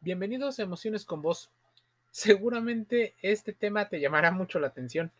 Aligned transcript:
Bienvenidos 0.00 0.60
a 0.60 0.62
Emociones 0.62 1.04
con 1.04 1.22
Vos. 1.22 1.50
Seguramente 2.12 3.16
este 3.20 3.52
tema 3.52 3.88
te 3.88 3.98
llamará 3.98 4.30
mucho 4.30 4.60
la 4.60 4.68
atención. 4.68 5.10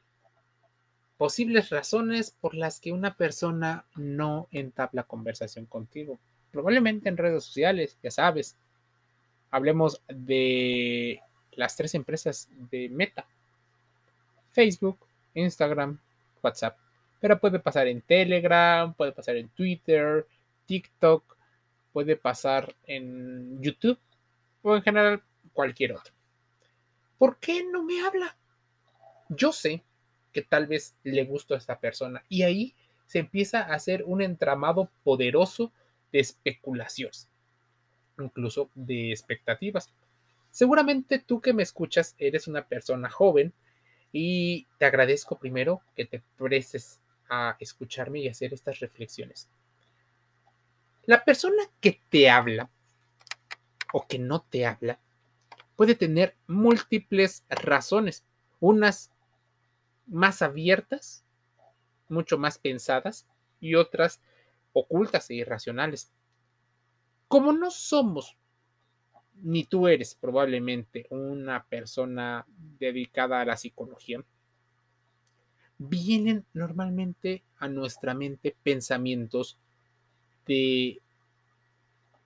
Posibles 1.17 1.70
razones 1.70 2.31
por 2.31 2.54
las 2.54 2.78
que 2.78 2.92
una 2.92 3.17
persona 3.17 3.86
no 3.96 4.46
entabla 4.52 5.02
conversación 5.02 5.67
contigo. 5.67 6.20
Probablemente 6.52 7.08
en 7.08 7.17
redes 7.17 7.42
sociales, 7.42 7.99
ya 8.04 8.12
sabes. 8.12 8.56
Hablemos 9.50 10.00
de 10.06 11.22
las 11.56 11.74
tres 11.74 11.96
empresas 11.96 12.48
de 12.70 12.88
Meta. 12.88 13.26
Facebook, 14.52 15.00
Instagram, 15.34 15.98
WhatsApp. 16.40 16.79
Pero 17.18 17.40
puede 17.40 17.58
pasar 17.58 17.88
en 17.88 18.00
Telegram, 18.00 18.95
puede 18.95 19.10
pasar 19.10 19.34
en 19.38 19.48
Twitter, 19.48 20.24
TikTok, 20.66 21.36
puede 21.92 22.14
pasar 22.14 22.76
en 22.86 23.60
YouTube 23.60 23.98
o 24.62 24.77
en 24.77 24.82
general 24.82 25.22
cualquier 25.52 25.93
otro. 25.93 26.14
¿Por 27.18 27.39
qué 27.39 27.64
no 27.64 27.82
me 27.82 28.00
habla? 28.00 28.36
Yo 29.29 29.53
sé 29.53 29.82
que 30.32 30.43
tal 30.43 30.67
vez 30.67 30.94
le 31.03 31.25
gusto 31.25 31.54
a 31.54 31.58
esta 31.58 31.81
persona 31.81 32.23
y 32.29 32.43
ahí 32.43 32.75
se 33.07 33.19
empieza 33.19 33.61
a 33.61 33.75
hacer 33.75 34.05
un 34.05 34.23
entramado 34.23 34.91
poderoso 35.03 35.73
de 36.12 36.21
especulaciones, 36.21 37.29
incluso 38.19 38.71
de 38.75 39.11
expectativas. 39.11 39.93
Seguramente 40.51 41.19
tú 41.19 41.41
que 41.41 41.53
me 41.53 41.62
escuchas 41.62 42.15
eres 42.19 42.47
una 42.47 42.67
persona 42.67 43.11
joven 43.11 43.53
y 44.12 44.67
te 44.79 44.87
agradezco 44.87 45.39
primero 45.39 45.83
que 45.97 46.05
te 46.05 46.23
prestes 46.37 47.01
a 47.29 47.56
escucharme 47.61 48.20
y 48.20 48.29
hacer 48.29 48.55
estas 48.55 48.81
reflexiones. 48.81 49.48
La 51.05 51.25
persona 51.25 51.62
que 51.81 52.01
te 52.09 52.29
habla 52.29 52.70
o 53.92 54.06
que 54.06 54.19
no 54.19 54.42
te 54.42 54.66
habla 54.66 54.98
puede 55.78 55.95
tener 55.95 56.34
múltiples 56.48 57.45
razones, 57.48 58.25
unas 58.58 59.12
más 60.08 60.42
abiertas, 60.42 61.25
mucho 62.08 62.36
más 62.36 62.58
pensadas 62.58 63.28
y 63.61 63.77
otras 63.77 64.20
ocultas 64.72 65.30
e 65.30 65.34
irracionales. 65.34 66.11
Como 67.28 67.53
no 67.53 67.70
somos, 67.70 68.36
ni 69.41 69.62
tú 69.62 69.86
eres 69.86 70.17
probablemente 70.17 71.06
una 71.11 71.62
persona 71.62 72.45
dedicada 72.80 73.41
a 73.41 73.45
la 73.45 73.56
psicología, 73.56 74.25
vienen 75.78 76.45
normalmente 76.55 77.45
a 77.56 77.69
nuestra 77.69 78.14
mente 78.14 78.56
pensamientos 78.64 79.58
de 80.45 81.00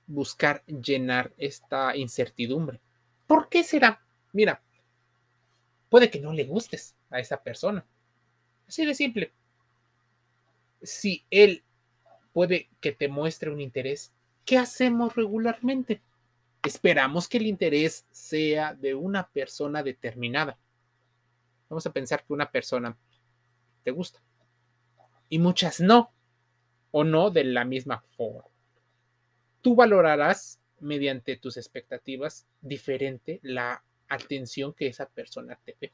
buscar 0.06 0.64
llenar 0.66 1.32
esta 1.36 1.96
incertidumbre. 1.96 2.80
¿Por 3.26 3.48
qué 3.48 3.62
será? 3.62 4.02
Mira, 4.32 4.62
puede 5.88 6.10
que 6.10 6.20
no 6.20 6.32
le 6.32 6.44
gustes 6.44 6.94
a 7.10 7.20
esa 7.20 7.42
persona. 7.42 7.84
Así 8.68 8.84
de 8.84 8.94
simple. 8.94 9.32
Si 10.82 11.24
él 11.30 11.62
puede 12.32 12.68
que 12.80 12.92
te 12.92 13.08
muestre 13.08 13.50
un 13.50 13.60
interés, 13.60 14.12
¿qué 14.44 14.58
hacemos 14.58 15.14
regularmente? 15.14 16.00
Esperamos 16.64 17.28
que 17.28 17.38
el 17.38 17.46
interés 17.46 18.06
sea 18.10 18.74
de 18.74 18.94
una 18.94 19.28
persona 19.28 19.82
determinada. 19.82 20.58
Vamos 21.68 21.86
a 21.86 21.92
pensar 21.92 22.24
que 22.24 22.32
una 22.32 22.50
persona 22.50 22.96
te 23.82 23.90
gusta 23.90 24.20
y 25.28 25.38
muchas 25.38 25.80
no, 25.80 26.12
o 26.90 27.04
no 27.04 27.30
de 27.30 27.44
la 27.44 27.64
misma 27.64 28.04
forma 28.16 28.51
tú 29.62 29.74
valorarás 29.74 30.60
mediante 30.80 31.36
tus 31.36 31.56
expectativas 31.56 32.46
diferente 32.60 33.40
la 33.42 33.82
atención 34.08 34.74
que 34.74 34.88
esa 34.88 35.06
persona 35.06 35.58
te 35.64 35.76
ve. 35.80 35.92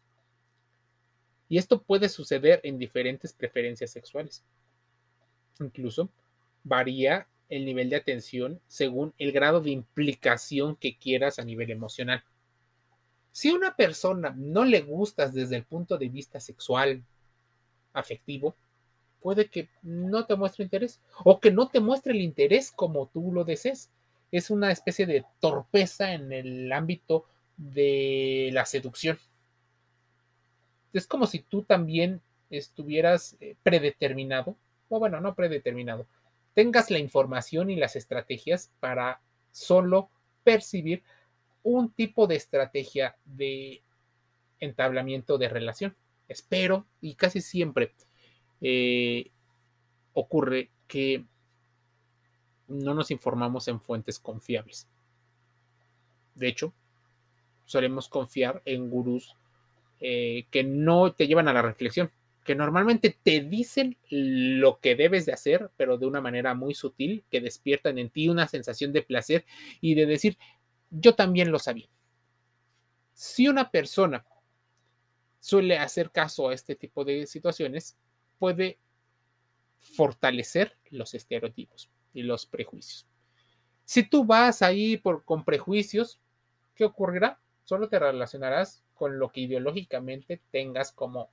Y 1.48 1.58
esto 1.58 1.82
puede 1.82 2.08
suceder 2.08 2.60
en 2.64 2.78
diferentes 2.78 3.32
preferencias 3.32 3.90
sexuales. 3.90 4.42
Incluso 5.60 6.10
varía 6.64 7.26
el 7.48 7.64
nivel 7.64 7.88
de 7.90 7.96
atención 7.96 8.60
según 8.66 9.14
el 9.18 9.32
grado 9.32 9.60
de 9.60 9.70
implicación 9.70 10.76
que 10.76 10.96
quieras 10.96 11.38
a 11.38 11.44
nivel 11.44 11.70
emocional. 11.70 12.22
Si 13.32 13.50
a 13.50 13.54
una 13.54 13.76
persona 13.76 14.34
no 14.36 14.64
le 14.64 14.80
gustas 14.80 15.32
desde 15.32 15.56
el 15.56 15.64
punto 15.64 15.96
de 15.96 16.08
vista 16.08 16.40
sexual, 16.40 17.02
afectivo, 17.92 18.54
puede 19.20 19.48
que 19.48 19.68
no 19.82 20.26
te 20.26 20.36
muestre 20.36 20.64
interés 20.64 21.00
o 21.24 21.40
que 21.40 21.50
no 21.50 21.68
te 21.68 21.80
muestre 21.80 22.12
el 22.12 22.20
interés 22.20 22.70
como 22.70 23.06
tú 23.06 23.32
lo 23.32 23.44
desees. 23.44 23.90
Es 24.30 24.50
una 24.50 24.70
especie 24.70 25.06
de 25.06 25.24
torpeza 25.40 26.12
en 26.12 26.32
el 26.32 26.72
ámbito 26.72 27.24
de 27.56 28.50
la 28.52 28.64
seducción. 28.66 29.18
Es 30.92 31.06
como 31.06 31.26
si 31.26 31.40
tú 31.40 31.62
también 31.62 32.20
estuvieras 32.50 33.36
eh, 33.40 33.56
predeterminado, 33.62 34.56
o 34.88 34.98
bueno, 34.98 35.20
no 35.20 35.34
predeterminado, 35.34 36.06
tengas 36.54 36.90
la 36.90 36.98
información 36.98 37.70
y 37.70 37.76
las 37.76 37.96
estrategias 37.96 38.70
para 38.80 39.20
solo 39.52 40.10
percibir 40.44 41.02
un 41.62 41.90
tipo 41.90 42.26
de 42.26 42.36
estrategia 42.36 43.16
de 43.24 43.82
entablamiento 44.60 45.38
de 45.38 45.48
relación. 45.48 45.94
Espero 46.28 46.86
y 47.00 47.14
casi 47.14 47.40
siempre 47.40 47.92
eh, 48.60 49.30
ocurre 50.12 50.70
que 50.86 51.24
no 52.68 52.94
nos 52.94 53.10
informamos 53.10 53.68
en 53.68 53.80
fuentes 53.80 54.18
confiables. 54.18 54.88
De 56.34 56.48
hecho, 56.48 56.72
solemos 57.64 58.08
confiar 58.08 58.62
en 58.64 58.90
gurús 58.90 59.36
eh, 60.00 60.46
que 60.50 60.64
no 60.64 61.12
te 61.12 61.26
llevan 61.26 61.48
a 61.48 61.52
la 61.52 61.62
reflexión, 61.62 62.10
que 62.44 62.54
normalmente 62.54 63.16
te 63.22 63.40
dicen 63.40 63.96
lo 64.08 64.78
que 64.80 64.94
debes 64.94 65.26
de 65.26 65.32
hacer, 65.32 65.70
pero 65.76 65.98
de 65.98 66.06
una 66.06 66.20
manera 66.20 66.54
muy 66.54 66.74
sutil, 66.74 67.24
que 67.30 67.40
despiertan 67.40 67.98
en 67.98 68.10
ti 68.10 68.28
una 68.28 68.46
sensación 68.46 68.92
de 68.92 69.02
placer 69.02 69.44
y 69.80 69.94
de 69.94 70.06
decir, 70.06 70.38
yo 70.90 71.14
también 71.14 71.50
lo 71.50 71.58
sabía. 71.58 71.88
Si 73.12 73.48
una 73.48 73.70
persona 73.70 74.24
suele 75.40 75.78
hacer 75.78 76.10
caso 76.10 76.48
a 76.48 76.54
este 76.54 76.74
tipo 76.74 77.04
de 77.04 77.26
situaciones, 77.26 77.96
puede 78.38 78.78
fortalecer 79.78 80.76
los 80.90 81.14
estereotipos 81.14 81.90
y 82.12 82.22
los 82.22 82.46
prejuicios. 82.46 83.06
Si 83.84 84.02
tú 84.02 84.24
vas 84.24 84.62
ahí 84.62 85.00
con 85.24 85.44
prejuicios, 85.44 86.20
¿qué 86.74 86.84
ocurrirá? 86.84 87.40
Solo 87.64 87.88
te 87.88 87.98
relacionarás 87.98 88.82
con 88.94 89.18
lo 89.18 89.30
que 89.30 89.40
ideológicamente 89.40 90.42
tengas 90.50 90.92
como 90.92 91.30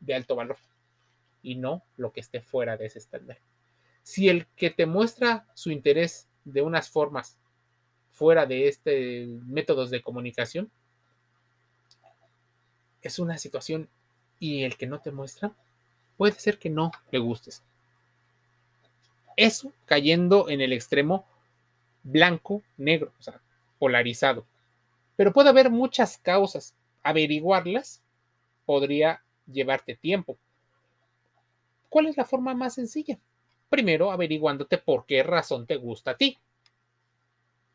de 0.00 0.14
alto 0.14 0.36
valor 0.36 0.58
y 1.42 1.54
no 1.54 1.84
lo 1.96 2.12
que 2.12 2.20
esté 2.20 2.40
fuera 2.40 2.76
de 2.76 2.86
ese 2.86 2.98
estándar. 2.98 3.38
Si 4.02 4.28
el 4.28 4.46
que 4.48 4.70
te 4.70 4.86
muestra 4.86 5.46
su 5.54 5.70
interés 5.70 6.28
de 6.44 6.62
unas 6.62 6.88
formas 6.88 7.38
fuera 8.10 8.46
de 8.46 8.68
este 8.68 9.26
métodos 9.46 9.90
de 9.90 10.02
comunicación 10.02 10.70
es 13.00 13.18
una 13.18 13.38
situación 13.38 13.88
y 14.40 14.64
el 14.64 14.76
que 14.76 14.86
no 14.86 15.00
te 15.00 15.12
muestra 15.12 15.54
puede 16.18 16.32
ser 16.32 16.58
que 16.58 16.68
no 16.68 16.90
le 17.10 17.18
gustes. 17.18 17.62
Eso 19.36 19.72
cayendo 19.86 20.50
en 20.50 20.60
el 20.60 20.74
extremo 20.74 21.24
blanco, 22.02 22.62
negro, 22.76 23.12
o 23.18 23.22
sea, 23.22 23.40
polarizado. 23.78 24.44
Pero 25.16 25.32
puede 25.32 25.48
haber 25.48 25.70
muchas 25.70 26.18
causas. 26.18 26.74
Averiguarlas 27.02 28.02
podría 28.66 29.22
llevarte 29.46 29.94
tiempo. 29.94 30.36
¿Cuál 31.88 32.06
es 32.06 32.16
la 32.16 32.24
forma 32.24 32.52
más 32.54 32.74
sencilla? 32.74 33.18
Primero, 33.70 34.10
averiguándote 34.10 34.76
por 34.76 35.06
qué 35.06 35.22
razón 35.22 35.66
te 35.66 35.76
gusta 35.76 36.12
a 36.12 36.16
ti. 36.16 36.36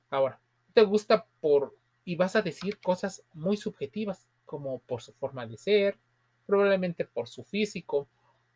Ahora, 0.10 0.40
te 0.74 0.84
gusta 0.84 1.25
por, 1.40 1.75
y 2.04 2.16
vas 2.16 2.36
a 2.36 2.42
decir 2.42 2.80
cosas 2.80 3.24
muy 3.34 3.57
subjetivas, 3.57 4.28
como 4.46 4.80
por 4.80 5.01
su 5.01 5.13
forma 5.13 5.48
de 5.48 5.57
ser, 5.57 5.98
probablemente 6.46 7.06
por 7.06 7.28
su 7.28 7.44
físico, 7.44 8.07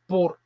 por, 0.07 0.39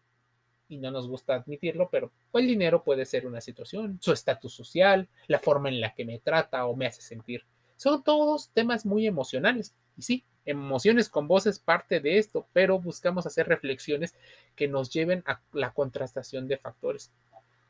y 0.67 0.77
no 0.77 0.91
nos 0.91 1.07
gusta 1.07 1.35
admitirlo, 1.35 1.89
pero 1.89 2.11
el 2.33 2.47
dinero 2.47 2.83
puede 2.83 3.05
ser 3.05 3.25
una 3.25 3.41
situación, 3.41 3.99
su 4.01 4.11
estatus 4.11 4.53
social, 4.53 5.07
la 5.27 5.39
forma 5.39 5.69
en 5.69 5.79
la 5.79 5.93
que 5.93 6.05
me 6.05 6.19
trata 6.19 6.65
o 6.65 6.75
me 6.75 6.87
hace 6.87 7.01
sentir. 7.01 7.43
Son 7.77 8.03
todos 8.03 8.49
temas 8.49 8.85
muy 8.85 9.07
emocionales. 9.07 9.73
Y 9.97 10.03
sí, 10.03 10.23
emociones 10.45 11.09
con 11.09 11.27
voz 11.27 11.47
es 11.47 11.59
parte 11.59 11.99
de 11.99 12.17
esto, 12.17 12.47
pero 12.53 12.79
buscamos 12.79 13.25
hacer 13.25 13.47
reflexiones 13.47 14.13
que 14.55 14.67
nos 14.67 14.91
lleven 14.91 15.23
a 15.25 15.41
la 15.53 15.73
contrastación 15.73 16.47
de 16.47 16.57
factores. 16.57 17.11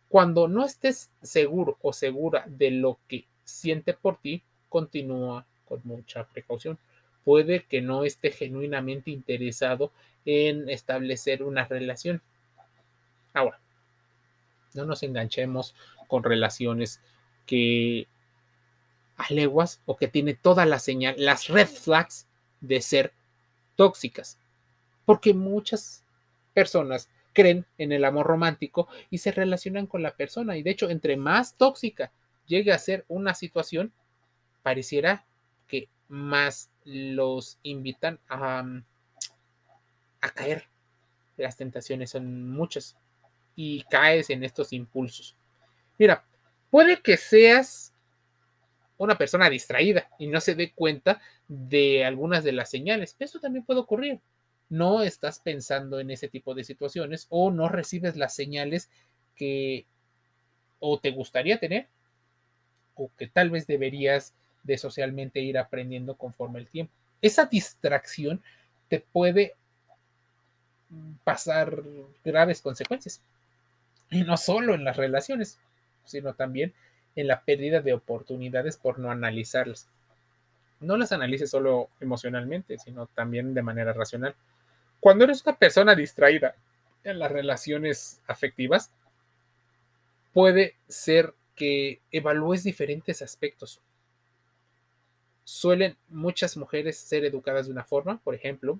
Cuando 0.09 0.47
no 0.47 0.65
estés 0.65 1.11
seguro 1.21 1.77
o 1.81 1.93
segura 1.93 2.45
de 2.47 2.71
lo 2.71 2.99
que 3.07 3.25
siente 3.43 3.93
por 3.93 4.17
ti, 4.17 4.43
continúa 4.69 5.45
con 5.65 5.81
mucha 5.85 6.25
precaución 6.25 6.77
puede 7.23 7.65
que 7.65 7.81
no 7.81 8.03
esté 8.03 8.31
genuinamente 8.31 9.11
interesado 9.11 9.91
en 10.25 10.69
establecer 10.69 11.44
una 11.44 11.65
relación. 11.65 12.21
Ahora, 13.33 13.59
no 14.73 14.85
nos 14.85 15.03
enganchemos 15.03 15.75
con 16.07 16.23
relaciones 16.23 17.01
que 17.45 18.07
a 19.18 19.33
leguas 19.33 19.81
o 19.85 19.97
que 19.97 20.07
tiene 20.07 20.33
toda 20.33 20.65
la 20.65 20.79
señal, 20.79 21.15
las 21.18 21.47
red 21.47 21.68
flags 21.68 22.27
de 22.59 22.81
ser 22.81 23.13
tóxicas. 23.75 24.38
Porque 25.06 25.33
muchas 25.33 26.03
personas 26.53 27.09
creen 27.33 27.65
en 27.77 27.91
el 27.91 28.06
amor 28.06 28.27
romántico 28.27 28.88
y 29.09 29.19
se 29.19 29.31
relacionan 29.31 29.88
con 29.88 30.03
la 30.03 30.15
persona. 30.15 30.57
Y 30.57 30.63
de 30.63 30.71
hecho, 30.71 30.89
entre 30.89 31.17
más 31.17 31.56
tóxica 31.56 32.12
llegue 32.45 32.74
a 32.74 32.79
ser 32.79 33.06
una 33.07 33.33
situación, 33.33 33.94
pareciera 34.63 35.25
que 35.67 35.88
más 36.07 36.69
los 36.83 37.57
invitan 37.63 38.19
a, 38.27 38.63
a 40.21 40.29
caer. 40.29 40.68
Las 41.38 41.57
tentaciones 41.57 42.12
son 42.12 42.50
muchas 42.51 42.95
y 43.56 43.83
caes 43.83 44.29
en 44.29 44.44
estos 44.44 44.73
impulsos. 44.73 45.35
Mira, 45.97 46.23
puede 46.69 47.01
que 47.01 47.18
seas 47.18 47.94
una 48.97 49.18
persona 49.18 49.50
distraída 49.50 50.09
y 50.19 50.27
no 50.27 50.39
se 50.39 50.56
dé 50.56 50.71
cuenta 50.71 51.21
de 51.47 52.06
algunas 52.06 52.44
de 52.44 52.51
las 52.51 52.69
señales. 52.69 53.15
Eso 53.19 53.39
también 53.39 53.65
puede 53.65 53.79
ocurrir. 53.79 54.19
No 54.69 55.01
estás 55.01 55.39
pensando 55.39 56.00
en 56.00 56.12
ese 56.12 56.27
tipo 56.27 56.53
de 56.53 56.63
situaciones 56.63 57.25
o 57.29 57.51
no 57.51 57.67
recibes 57.67 58.15
las 58.15 58.35
señales 58.35 58.89
que 59.35 59.85
o 60.79 61.00
te 61.00 61.12
gustaría 61.12 61.59
tener 61.59 61.88
o 62.95 63.09
que 63.17 63.27
tal 63.27 63.50
vez 63.50 63.67
deberías 63.67 64.33
de 64.63 64.77
socialmente 64.77 65.39
ir 65.39 65.57
aprendiendo 65.57 66.15
conforme 66.15 66.59
el 66.59 66.67
tiempo. 66.67 66.94
Esa 67.21 67.45
distracción 67.45 68.41
te 68.88 69.00
puede 69.00 69.56
pasar 71.23 71.83
graves 72.23 72.61
consecuencias. 72.61 73.21
Y 74.09 74.23
no 74.23 74.38
solo 74.38 74.73
en 74.75 74.83
las 74.83 74.97
relaciones, 74.97 75.59
sino 76.05 76.33
también 76.33 76.73
en 77.15 77.27
la 77.27 77.41
pérdida 77.41 77.81
de 77.81 77.93
oportunidades 77.93 78.77
por 78.77 78.99
no 78.99 79.11
analizarlas. 79.11 79.88
No 80.79 80.97
las 80.97 81.11
analices 81.11 81.49
solo 81.49 81.89
emocionalmente, 81.99 82.77
sino 82.77 83.05
también 83.07 83.53
de 83.53 83.61
manera 83.61 83.93
racional. 83.93 84.35
Cuando 84.99 85.23
eres 85.25 85.45
una 85.45 85.55
persona 85.55 85.95
distraída 85.95 86.55
en 87.03 87.19
las 87.19 87.31
relaciones 87.31 88.21
afectivas, 88.27 88.91
puede 90.33 90.75
ser 90.88 91.33
que 91.55 92.01
evalúes 92.11 92.63
diferentes 92.63 93.21
aspectos. 93.21 93.79
Suelen 95.43 95.97
muchas 96.09 96.57
mujeres 96.57 96.97
ser 96.97 97.25
educadas 97.25 97.65
de 97.65 97.71
una 97.71 97.83
forma, 97.83 98.17
por 98.19 98.35
ejemplo, 98.35 98.79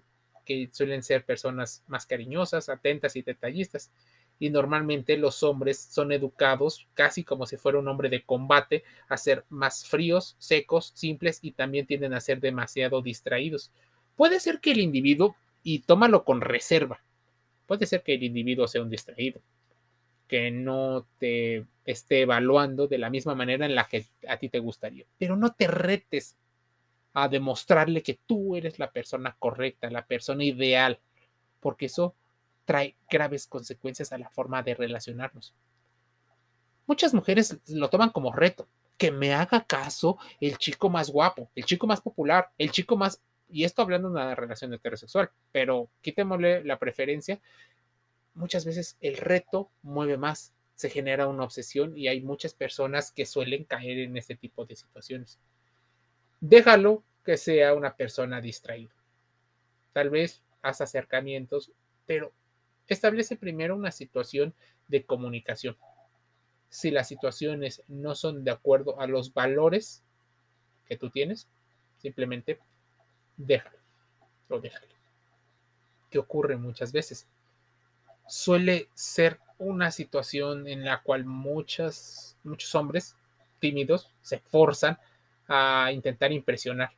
que 0.51 0.69
suelen 0.71 1.03
ser 1.03 1.24
personas 1.24 1.83
más 1.88 2.06
cariñosas, 2.06 2.69
atentas 2.69 3.15
y 3.15 3.21
detallistas. 3.21 3.92
Y 4.39 4.50
normalmente 4.50 5.18
los 5.18 5.44
hombres 5.44 5.80
son 5.80 6.12
educados 6.12 6.88
casi 6.94 7.24
como 7.24 7.45
si 7.45 7.57
fuera 7.57 7.80
un 7.80 7.88
hombre 7.88 8.09
de 8.09 8.24
combate 8.24 8.83
a 9.07 9.18
ser 9.18 9.45
más 9.50 9.86
fríos, 9.86 10.36
secos, 10.39 10.92
simples 10.95 11.39
y 11.42 11.51
también 11.51 11.86
tienden 11.86 12.13
a 12.13 12.21
ser 12.21 12.39
demasiado 12.39 13.01
distraídos. 13.01 13.71
Puede 14.15 14.39
ser 14.39 14.59
que 14.59 14.71
el 14.71 14.80
individuo, 14.80 15.36
y 15.63 15.80
tómalo 15.80 16.24
con 16.25 16.42
reserva, 16.42 17.01
puede 17.68 17.86
ser 17.86 18.01
que 18.01 18.15
el 18.15 18.24
individuo 18.24 18.68
sea 18.68 18.81
un 18.81 18.89
distraído, 18.89 19.42
que 20.27 20.50
no 20.50 21.06
te 21.19 21.65
esté 21.86 22.21
evaluando 22.21 22.88
de 22.88 22.98
la 22.98 23.09
misma 23.09 23.36
manera 23.36 23.65
en 23.65 23.75
la 23.75 23.86
que 23.86 24.06
a 24.27 24.38
ti 24.38 24.50
te 24.50 24.59
gustaría, 24.59 25.06
pero 25.18 25.36
no 25.36 25.53
te 25.53 25.68
retes 25.68 26.36
a 27.13 27.28
demostrarle 27.28 28.04
que 28.04 28.19
tú 28.25 28.56
eres 28.56 28.80
la 28.80 28.92
persona 28.92 29.36
correcta, 29.38 29.90
la 29.90 30.06
persona 30.06 30.44
ideal, 30.44 31.00
porque 31.60 31.88
eso 31.88 32.16
trae 32.66 32.96
graves 33.10 33.48
consecuencias 33.48 34.12
a 34.12 34.18
la 34.18 34.30
forma 34.30 34.63
de 34.63 34.75
relacionarnos. 34.75 35.54
Muchas 36.88 37.13
mujeres 37.13 37.60
lo 37.68 37.90
toman 37.90 38.10
como 38.10 38.31
reto, 38.31 38.68
que 38.98 39.12
me 39.12 39.34
haga 39.34 39.66
caso 39.66 40.18
el 40.40 40.58
chico 40.58 40.90
más 40.90 41.10
guapo, 41.10 41.50
el 41.56 41.66
chico 41.66 41.88
más 41.88 42.02
popular, 42.02 42.52
el 42.58 42.72
chico 42.72 42.96
más, 42.96 43.22
y 43.50 43.63
esto 43.63 43.81
hablando 43.81 44.10
de 44.10 44.13
una 44.13 44.36
relación 44.36 44.74
heterosexual, 44.74 45.31
pero 45.52 45.90
quitémosle 46.02 46.63
la 46.63 46.80
preferencia, 46.80 47.42
muchas 48.34 48.63
veces 48.63 48.98
el 49.02 49.18
reto 49.18 49.69
mueve 49.81 50.18
más, 50.18 50.54
se 50.75 50.90
genera 50.90 51.28
una 51.28 51.44
obsesión 51.44 51.98
y 51.98 52.08
hay 52.08 52.22
muchas 52.22 52.54
personas 52.54 53.12
que 53.12 53.25
suelen 53.25 53.66
caer 53.66 54.00
en 54.00 54.18
este 54.18 54.36
tipo 54.36 54.66
de 54.66 54.75
situaciones 54.75 55.40
déjalo 56.42 57.04
que 57.24 57.38
sea 57.38 57.74
una 57.74 57.96
persona 57.96 58.42
distraída. 58.42 58.94
Tal 59.94 60.10
vez 60.10 60.42
haz 60.62 60.82
acercamientos, 60.82 61.72
pero 62.06 62.34
establece 62.88 63.38
primero 63.38 63.76
una 63.76 63.92
situación 63.92 64.54
de 64.88 65.06
comunicación. 65.06 65.78
Si 66.70 66.92
las 66.92 67.08
situaciones 67.08 67.84
no 67.88 68.16
son 68.16 68.44
de 68.44 68.52
acuerdo 68.52 69.00
a 69.00 69.08
los 69.08 69.34
valores 69.34 70.04
que 70.86 70.98
tú 70.98 71.10
tienes, 71.10 71.48
simplemente 71.98 72.60
déjalo 73.38 73.78
o 74.50 74.60
déjalo. 74.60 74.94
¿Qué 76.10 76.20
ocurre 76.20 76.58
muchas 76.58 76.92
veces? 76.92 77.28
Suele 78.28 78.90
ser 78.94 79.40
una 79.58 79.92
situación 79.92 80.68
en 80.68 80.84
la 80.86 81.02
cual 81.04 81.26
muchas, 81.26 82.38
muchos 82.44 82.74
hombres 82.74 83.16
tímidos 83.60 84.10
se 84.22 84.40
forzan 84.40 84.98
a 85.48 85.92
intentar 85.92 86.32
impresionar 86.32 86.92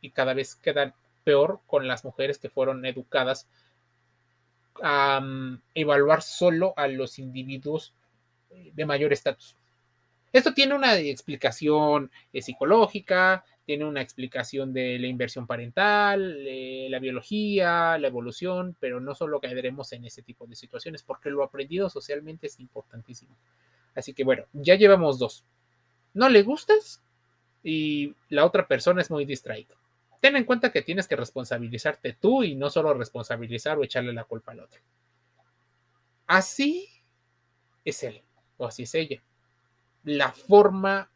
y 0.00 0.10
cada 0.10 0.34
vez 0.34 0.54
quedan 0.54 0.94
peor 1.24 1.60
con 1.66 1.88
las 1.88 2.04
mujeres 2.04 2.38
que 2.38 2.50
fueron 2.50 2.84
educadas 2.84 3.48
a 4.82 5.20
mm, 5.20 5.62
evaluar 5.74 6.22
solo 6.22 6.74
a 6.76 6.88
los 6.88 7.18
individuos 7.18 7.94
eh, 8.50 8.72
de 8.74 8.86
mayor 8.86 9.12
estatus. 9.12 9.56
Esto 10.32 10.52
tiene 10.52 10.74
una 10.74 10.98
explicación 10.98 12.10
eh, 12.32 12.42
psicológica, 12.42 13.44
tiene 13.64 13.84
una 13.84 14.02
explicación 14.02 14.72
de 14.72 14.98
la 14.98 15.06
inversión 15.06 15.46
parental, 15.46 16.36
eh, 16.40 16.88
la 16.90 16.98
biología, 16.98 17.96
la 17.98 18.08
evolución, 18.08 18.76
pero 18.80 19.00
no 19.00 19.14
solo 19.14 19.40
caeremos 19.40 19.92
en 19.92 20.04
ese 20.04 20.22
tipo 20.22 20.46
de 20.46 20.56
situaciones, 20.56 21.04
porque 21.04 21.30
lo 21.30 21.44
aprendido 21.44 21.88
socialmente 21.88 22.48
es 22.48 22.58
importantísimo. 22.58 23.36
Así 23.94 24.12
que 24.12 24.24
bueno, 24.24 24.44
ya 24.52 24.74
llevamos 24.74 25.20
dos. 25.20 25.44
¿No 26.14 26.28
le 26.28 26.42
gustas? 26.42 27.03
Y 27.64 28.14
la 28.28 28.44
otra 28.44 28.68
persona 28.68 29.00
es 29.00 29.10
muy 29.10 29.24
distraída. 29.24 29.74
Ten 30.20 30.36
en 30.36 30.44
cuenta 30.44 30.70
que 30.70 30.82
tienes 30.82 31.08
que 31.08 31.16
responsabilizarte 31.16 32.12
tú 32.12 32.44
y 32.44 32.54
no 32.54 32.70
solo 32.70 32.94
responsabilizar 32.94 33.78
o 33.78 33.84
echarle 33.84 34.12
la 34.12 34.24
culpa 34.24 34.52
al 34.52 34.60
otro. 34.60 34.80
Así 36.26 36.88
es 37.84 38.02
él 38.02 38.22
o 38.58 38.66
así 38.66 38.84
es 38.84 38.94
ella. 38.94 39.22
La 40.04 40.30
forma 40.32 41.10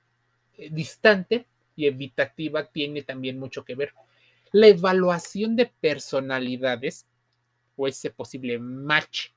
eh, 0.56 0.70
distante 0.70 1.46
y 1.76 1.86
evitativa 1.86 2.64
tiene 2.64 3.02
también 3.02 3.38
mucho 3.38 3.64
que 3.64 3.74
ver. 3.74 3.92
La 4.52 4.68
evaluación 4.68 5.54
de 5.54 5.66
personalidades 5.66 7.06
o 7.76 7.86
ese 7.86 8.10
posible 8.10 8.58
match 8.58 9.28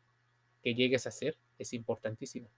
que 0.64 0.74
llegues 0.74 1.06
a 1.06 1.10
hacer 1.10 1.38
es 1.60 1.74
importantísimo. 1.74 2.50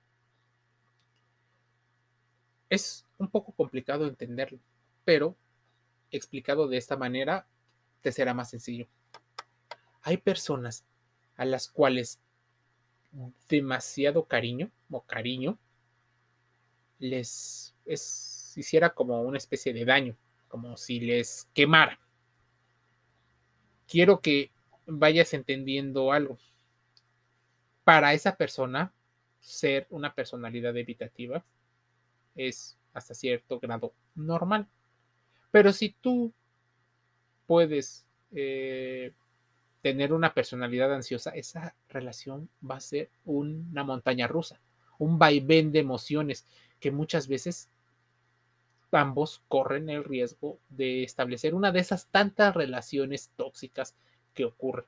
Es 2.73 3.05
un 3.19 3.27
poco 3.27 3.51
complicado 3.51 4.07
entenderlo, 4.07 4.57
pero 5.05 5.35
explicado 6.09 6.67
de 6.67 6.77
esta 6.77 6.97
manera 6.97 7.45
te 8.01 8.11
será 8.11 8.33
más 8.33 8.49
sencillo. 8.49 8.87
Hay 10.01 10.17
personas 10.17 10.83
a 11.35 11.45
las 11.45 11.67
cuales 11.67 12.19
demasiado 13.47 14.25
cariño 14.25 14.71
o 14.89 15.01
cariño 15.01 15.59
les 16.97 17.75
hiciera 17.85 18.89
como 18.89 19.21
una 19.21 19.37
especie 19.37 19.71
de 19.71 19.85
daño, 19.85 20.17
como 20.47 20.75
si 20.75 20.99
les 20.99 21.47
quemara. 21.53 21.99
Quiero 23.87 24.19
que 24.19 24.49
vayas 24.87 25.35
entendiendo 25.35 26.11
algo. 26.11 26.39
Para 27.83 28.15
esa 28.15 28.35
persona, 28.35 28.91
ser 29.41 29.85
una 29.91 30.15
personalidad 30.15 30.75
evitativa 30.75 31.45
es 32.35 32.77
hasta 32.93 33.13
cierto 33.13 33.59
grado 33.59 33.93
normal. 34.15 34.67
Pero 35.51 35.73
si 35.73 35.95
tú 36.01 36.33
puedes 37.45 38.05
eh, 38.31 39.13
tener 39.81 40.13
una 40.13 40.33
personalidad 40.33 40.93
ansiosa, 40.93 41.31
esa 41.31 41.75
relación 41.89 42.49
va 42.67 42.77
a 42.77 42.79
ser 42.79 43.09
una 43.25 43.83
montaña 43.83 44.27
rusa, 44.27 44.61
un 44.97 45.19
vaivén 45.19 45.71
de 45.71 45.79
emociones 45.79 46.45
que 46.79 46.91
muchas 46.91 47.27
veces 47.27 47.69
ambos 48.91 49.41
corren 49.47 49.89
el 49.89 50.03
riesgo 50.03 50.59
de 50.69 51.03
establecer 51.03 51.55
una 51.55 51.71
de 51.71 51.79
esas 51.79 52.07
tantas 52.07 52.55
relaciones 52.55 53.31
tóxicas 53.35 53.95
que 54.33 54.45
ocurren. 54.45 54.85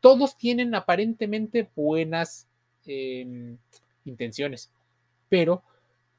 Todos 0.00 0.36
tienen 0.36 0.74
aparentemente 0.74 1.70
buenas 1.74 2.48
em, 2.84 3.58
intenciones, 4.04 4.72
pero 5.28 5.62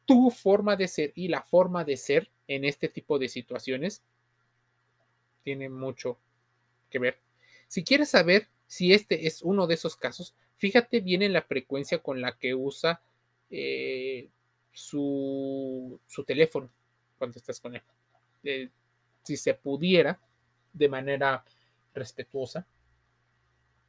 tu 0.08 0.32
forma 0.32 0.76
de 0.76 0.88
ser 0.88 1.12
y 1.14 1.28
la 1.28 1.44
forma 1.44 1.84
de 1.84 1.98
ser 1.98 2.32
en 2.48 2.66
este 2.66 2.88
tipo 2.88 3.20
de 3.20 3.28
situaciones 3.28 4.02
tiene 5.44 5.70
mucho 5.70 6.18
que 6.90 6.98
ver. 6.98 7.20
Si 7.68 7.84
quieres 7.84 8.10
saber 8.10 8.48
si 8.66 8.94
este 8.94 9.28
es 9.28 9.42
uno 9.44 9.68
de 9.68 9.76
esos 9.76 9.96
casos, 9.96 10.34
fíjate 10.56 11.02
bien 11.02 11.22
en 11.22 11.34
la 11.34 11.42
frecuencia 11.44 12.00
con 12.00 12.22
la 12.22 12.38
que 12.38 12.56
usa 12.56 13.02
eh, 13.52 14.30
su, 14.72 16.00
su 16.08 16.24
teléfono. 16.24 16.70
cuando 17.18 17.38
estás 17.38 17.60
con 17.60 17.76
él. 17.76 18.72
Si 19.24 19.36
se 19.36 19.54
pudiera, 19.56 20.20
de 20.72 20.88
manera 20.88 21.44
respetuosa, 21.94 22.66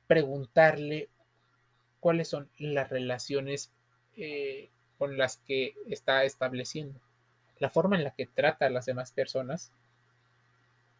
preguntarle 0.06 1.10
cuáles 2.00 2.28
son 2.28 2.50
las 2.58 2.88
relaciones 2.88 3.70
eh, 4.16 4.70
con 4.98 5.16
las 5.16 5.38
que 5.38 5.74
está 5.88 6.24
estableciendo. 6.24 6.98
La 7.58 7.70
forma 7.70 7.96
en 7.96 8.04
la 8.04 8.10
que 8.10 8.26
trata 8.26 8.66
a 8.66 8.70
las 8.70 8.86
demás 8.86 9.12
personas 9.12 9.72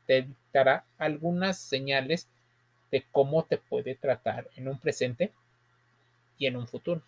te 0.06 0.26
dará 0.52 0.84
algunas 0.96 1.58
señales 1.58 2.28
de 2.90 3.04
cómo 3.12 3.44
te 3.44 3.58
puede 3.58 3.94
tratar 3.94 4.48
en 4.56 4.68
un 4.68 4.78
presente 4.78 5.32
y 6.38 6.46
en 6.46 6.56
un 6.56 6.66
futuro. 6.66 7.02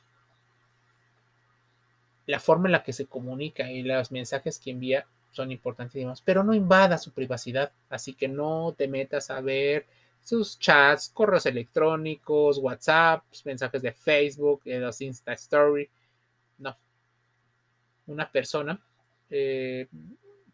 La 2.27 2.39
forma 2.39 2.69
en 2.69 2.73
la 2.73 2.83
que 2.83 2.93
se 2.93 3.07
comunica 3.07 3.71
y 3.71 3.83
los 3.83 4.13
mensajes 4.13 4.59
que 4.59 4.71
envía 4.71 5.07
son 5.33 5.51
importantísimos, 5.51 6.21
pero 6.21 6.45
no 6.45 6.55
invada 6.55 6.99
su 6.99 7.13
privacidad, 7.13 7.73
así 7.89 8.15
que 8.15 8.29
no 8.29 8.75
te 8.77 8.89
metas 8.89 9.31
a 9.31 9.41
ver 9.41 9.87
sus 10.23 10.59
chats, 10.59 11.09
correos 11.09 11.47
electrónicos, 11.47 12.59
WhatsApp, 12.59 13.25
mensajes 13.45 13.81
de 13.83 13.93
Facebook, 13.93 14.63
los 14.65 15.01
Insta 15.01 15.33
Story. 15.33 15.89
Una 18.11 18.29
persona 18.29 18.81
eh, 19.31 19.87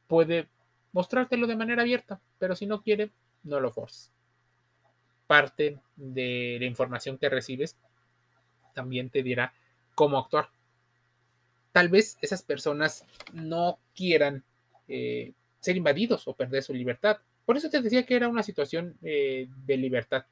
puede 0.07 0.47
mostrártelo 0.93 1.47
de 1.47 1.57
manera 1.57 1.83
abierta, 1.83 2.21
pero 2.39 2.55
si 2.55 2.67
no 2.67 2.83
quiere, 2.83 3.11
no 3.45 3.61
lo 3.61 3.73
forces. 3.73 4.13
Parte 5.27 5.79
de 5.97 6.59
la 6.61 6.67
información 6.67 7.17
que 7.17 7.31
recibes 7.31 7.77
también 8.75 9.09
te 9.09 9.23
dirá 9.23 9.55
cómo 9.95 10.19
actuar. 10.19 10.51
Tal 11.73 11.89
vez 11.89 12.19
esas 12.21 12.43
personas 12.43 13.07
no 13.33 13.79
quieran 13.95 14.45
eh, 14.87 15.33
ser 15.59 15.79
invadidos 15.79 16.29
o 16.29 16.35
perder 16.35 16.63
su 16.63 16.75
libertad. 16.75 17.19
Por 17.47 17.57
eso 17.57 17.71
te 17.71 17.81
decía 17.81 18.05
que 18.05 18.17
era 18.17 18.29
una 18.29 18.43
situación 18.43 18.99
eh, 19.03 19.49
de 19.65 19.77
libertad. 19.79 20.27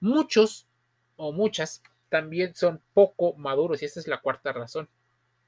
Muchos 0.00 0.66
o 1.14 1.30
muchas 1.30 1.80
también 2.08 2.56
son 2.56 2.82
poco 2.92 3.34
maduros 3.34 3.82
y 3.82 3.84
esta 3.84 4.00
es 4.00 4.08
la 4.08 4.20
cuarta 4.20 4.52
razón. 4.52 4.88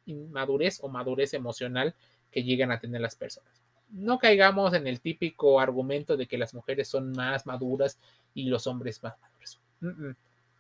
Inmadurez 0.06 0.78
o 0.82 0.88
madurez 0.88 1.34
emocional 1.34 1.94
que 2.30 2.42
llegan 2.42 2.72
a 2.72 2.80
tener 2.80 3.00
las 3.00 3.16
personas. 3.16 3.50
No 3.90 4.18
caigamos 4.18 4.74
en 4.74 4.86
el 4.86 5.00
típico 5.00 5.60
argumento 5.60 6.16
de 6.16 6.26
que 6.26 6.38
las 6.38 6.54
mujeres 6.54 6.88
son 6.88 7.12
más 7.12 7.46
maduras 7.46 7.98
y 8.34 8.44
los 8.44 8.66
hombres 8.66 9.02
más 9.02 9.14
maduros. 9.20 9.60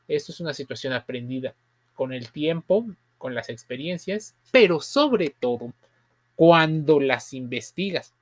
Esto 0.06 0.32
es 0.32 0.40
una 0.40 0.54
situación 0.54 0.92
aprendida 0.92 1.54
con 1.94 2.12
el 2.12 2.30
tiempo, 2.30 2.86
con 3.18 3.34
las 3.34 3.48
experiencias, 3.48 4.34
pero 4.50 4.80
sobre 4.80 5.30
todo 5.30 5.72
cuando 6.36 7.00
las 7.00 7.32
investigas, 7.32 8.12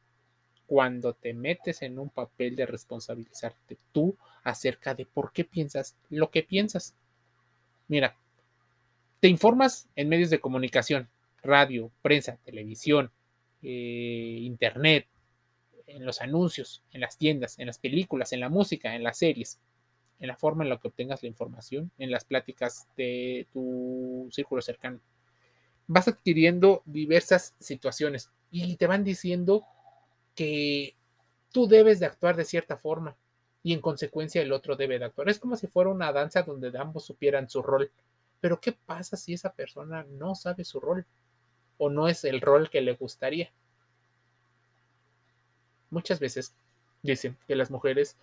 cuando 0.66 1.12
te 1.14 1.34
metes 1.34 1.82
en 1.82 1.98
un 1.98 2.08
papel 2.08 2.56
de 2.56 2.66
responsabilizarte 2.66 3.76
tú 3.92 4.16
acerca 4.44 4.94
de 4.94 5.06
por 5.06 5.32
qué 5.32 5.44
piensas 5.44 5.96
lo 6.08 6.30
que 6.30 6.42
piensas. 6.42 6.94
Mira, 7.88 8.16
te 9.20 9.28
informas 9.28 9.88
en 9.96 10.08
medios 10.08 10.30
de 10.30 10.40
comunicación, 10.40 11.08
radio, 11.42 11.90
prensa, 12.02 12.38
televisión, 12.44 13.10
eh, 13.62 14.38
internet, 14.42 15.06
en 15.86 16.06
los 16.06 16.20
anuncios, 16.20 16.82
en 16.92 17.00
las 17.00 17.18
tiendas, 17.18 17.58
en 17.58 17.66
las 17.66 17.78
películas, 17.78 18.32
en 18.32 18.40
la 18.40 18.48
música, 18.48 18.94
en 18.94 19.02
las 19.02 19.18
series, 19.18 19.60
en 20.20 20.28
la 20.28 20.36
forma 20.36 20.64
en 20.64 20.70
la 20.70 20.78
que 20.78 20.88
obtengas 20.88 21.22
la 21.22 21.28
información, 21.28 21.90
en 21.98 22.10
las 22.10 22.24
pláticas 22.24 22.88
de 22.96 23.46
tu 23.52 24.28
círculo 24.30 24.62
cercano 24.62 25.00
vas 25.86 26.08
adquiriendo 26.08 26.82
diversas 26.86 27.54
situaciones 27.58 28.30
y 28.50 28.76
te 28.76 28.86
van 28.86 29.04
diciendo 29.04 29.64
que 30.34 30.96
tú 31.52 31.66
debes 31.66 32.00
de 32.00 32.06
actuar 32.06 32.36
de 32.36 32.44
cierta 32.44 32.76
forma 32.76 33.16
y 33.62 33.72
en 33.72 33.80
consecuencia 33.80 34.42
el 34.42 34.52
otro 34.52 34.76
debe 34.76 34.98
de 34.98 35.04
actuar. 35.04 35.28
Es 35.28 35.38
como 35.38 35.56
si 35.56 35.66
fuera 35.66 35.90
una 35.90 36.12
danza 36.12 36.42
donde 36.42 36.76
ambos 36.78 37.04
supieran 37.04 37.48
su 37.48 37.62
rol. 37.62 37.90
Pero 38.40 38.60
¿qué 38.60 38.72
pasa 38.72 39.16
si 39.16 39.34
esa 39.34 39.52
persona 39.52 40.04
no 40.04 40.34
sabe 40.34 40.64
su 40.64 40.80
rol 40.80 41.06
o 41.78 41.90
no 41.90 42.08
es 42.08 42.24
el 42.24 42.40
rol 42.40 42.70
que 42.70 42.80
le 42.80 42.94
gustaría? 42.94 43.50
Muchas 45.90 46.20
veces 46.20 46.54
dicen 47.02 47.36
que 47.46 47.56
las 47.56 47.70
mujeres 47.70 48.16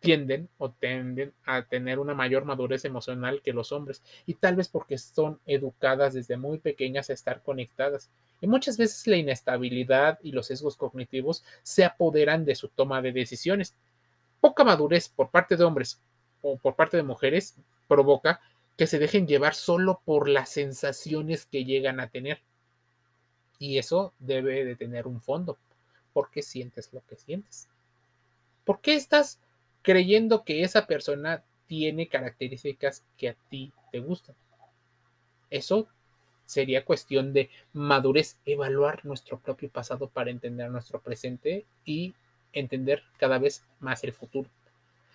tienden 0.00 0.48
o 0.58 0.70
tienden 0.70 1.32
a 1.44 1.62
tener 1.62 1.98
una 1.98 2.14
mayor 2.14 2.44
madurez 2.44 2.84
emocional 2.84 3.42
que 3.42 3.52
los 3.52 3.72
hombres 3.72 4.02
y 4.26 4.34
tal 4.34 4.56
vez 4.56 4.68
porque 4.68 4.98
son 4.98 5.40
educadas 5.46 6.14
desde 6.14 6.36
muy 6.36 6.58
pequeñas 6.58 7.10
a 7.10 7.12
estar 7.12 7.42
conectadas. 7.42 8.10
Y 8.40 8.46
muchas 8.46 8.76
veces 8.76 9.06
la 9.06 9.16
inestabilidad 9.16 10.18
y 10.22 10.32
los 10.32 10.46
sesgos 10.46 10.76
cognitivos 10.76 11.44
se 11.62 11.84
apoderan 11.84 12.44
de 12.44 12.54
su 12.54 12.68
toma 12.68 13.00
de 13.00 13.12
decisiones. 13.12 13.74
Poca 14.40 14.64
madurez 14.64 15.08
por 15.08 15.30
parte 15.30 15.56
de 15.56 15.64
hombres 15.64 16.00
o 16.42 16.56
por 16.58 16.76
parte 16.76 16.96
de 16.96 17.02
mujeres 17.02 17.56
provoca 17.88 18.40
que 18.76 18.86
se 18.86 18.98
dejen 18.98 19.26
llevar 19.26 19.54
solo 19.54 20.02
por 20.04 20.28
las 20.28 20.50
sensaciones 20.50 21.46
que 21.46 21.64
llegan 21.64 21.98
a 21.98 22.08
tener. 22.08 22.42
Y 23.58 23.78
eso 23.78 24.12
debe 24.18 24.64
de 24.64 24.76
tener 24.76 25.06
un 25.06 25.20
fondo. 25.20 25.56
¿Por 26.12 26.30
qué 26.30 26.42
sientes 26.42 26.92
lo 26.92 27.02
que 27.06 27.16
sientes? 27.16 27.68
¿Por 28.64 28.80
qué 28.80 28.94
estás 28.94 29.38
creyendo 29.82 30.44
que 30.44 30.62
esa 30.62 30.86
persona 30.86 31.44
tiene 31.66 32.08
características 32.08 33.04
que 33.16 33.28
a 33.28 33.36
ti 33.50 33.72
te 33.92 34.00
gustan. 34.00 34.34
Eso 35.50 35.88
sería 36.44 36.84
cuestión 36.84 37.32
de 37.32 37.50
madurez, 37.72 38.38
evaluar 38.44 39.04
nuestro 39.04 39.38
propio 39.38 39.68
pasado 39.68 40.08
para 40.08 40.30
entender 40.30 40.70
nuestro 40.70 41.00
presente 41.00 41.66
y 41.84 42.14
entender 42.52 43.02
cada 43.18 43.38
vez 43.38 43.64
más 43.80 44.02
el 44.04 44.12
futuro. 44.12 44.48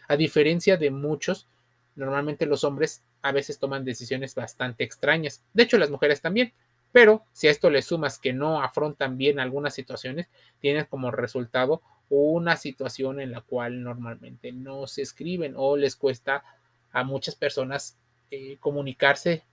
A 0.08 0.18
diferencia 0.18 0.78
de 0.78 0.92
muchos, 0.92 1.48
normalmente 1.96 2.46
los 2.46 2.64
hombres 2.64 3.02
a 3.22 3.32
veces 3.32 3.60
toman 3.60 3.86
decisiones 3.86 4.36
bastante 4.36 4.84
extrañas. 4.84 5.42
De 5.54 5.64
hecho, 5.64 5.78
las 5.78 5.90
mujeres 5.90 6.22
también. 6.22 6.54
Pero 6.92 7.24
si 7.32 7.48
a 7.48 7.52
esto 7.52 7.70
le 7.70 7.82
sumas 7.82 8.20
que 8.20 8.34
no 8.34 8.62
afrontan 8.62 9.18
bien 9.18 9.40
algunas 9.40 9.74
situaciones, 9.74 10.28
tienes 10.60 10.88
como 10.88 11.12
resultado 11.12 11.82
una 12.10 12.58
situación 12.58 13.22
en 13.22 13.32
la 13.32 13.42
cual 13.42 13.84
normalmente 13.84 14.52
no 14.52 14.88
se 14.88 15.02
escriben 15.02 15.54
o 15.56 15.78
les 15.78 15.96
cuesta 15.96 16.44
a 16.92 17.04
muchas 17.04 17.36
personas 17.36 17.98
eh, 18.32 18.58
comunicarse 18.60 19.44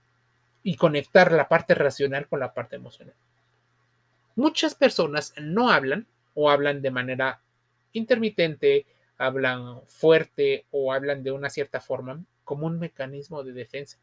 y 0.63 0.75
conectar 0.75 1.31
la 1.31 1.47
parte 1.47 1.73
racional 1.73 2.27
con 2.27 2.41
la 2.41 2.53
parte 2.53 2.75
emocional. 2.75 3.15
Muchas 4.35 4.75
personas 4.75 5.33
no 5.41 5.69
hablan 5.69 6.05
o 6.33 6.49
hablan 6.49 6.81
de 6.81 6.91
manera 6.91 7.41
intermitente, 7.93 8.85
hablan 9.17 9.81
fuerte 9.87 10.65
o 10.71 10.93
hablan 10.93 11.23
de 11.23 11.31
una 11.31 11.49
cierta 11.49 11.79
forma 11.79 12.23
como 12.43 12.67
un 12.67 12.79
mecanismo 12.79 13.43
de 13.43 13.53
defensa. 13.53 13.97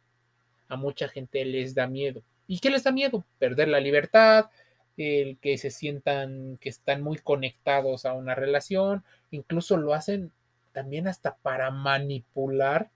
A 0.68 0.76
mucha 0.76 1.08
gente 1.08 1.44
les 1.44 1.74
da 1.74 1.86
miedo. 1.86 2.22
¿Y 2.46 2.60
qué 2.60 2.70
les 2.70 2.84
da 2.84 2.92
miedo? 2.92 3.24
Perder 3.38 3.68
la 3.68 3.80
libertad, 3.80 4.50
el 4.96 5.38
que 5.38 5.58
se 5.58 5.70
sientan 5.70 6.58
que 6.60 6.68
están 6.68 7.02
muy 7.02 7.18
conectados 7.18 8.06
a 8.06 8.12
una 8.12 8.34
relación, 8.34 9.04
incluso 9.30 9.76
lo 9.76 9.94
hacen 9.94 10.32
también 10.72 11.08
hasta 11.08 11.36
para 11.36 11.70
manipular 11.70 12.90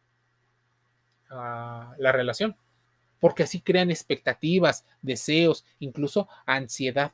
la 1.30 2.12
relación, 2.12 2.56
porque 3.20 3.44
así 3.44 3.60
crean 3.60 3.90
expectativas, 3.90 4.84
deseos, 5.00 5.64
incluso 5.78 6.28
ansiedad. 6.44 7.12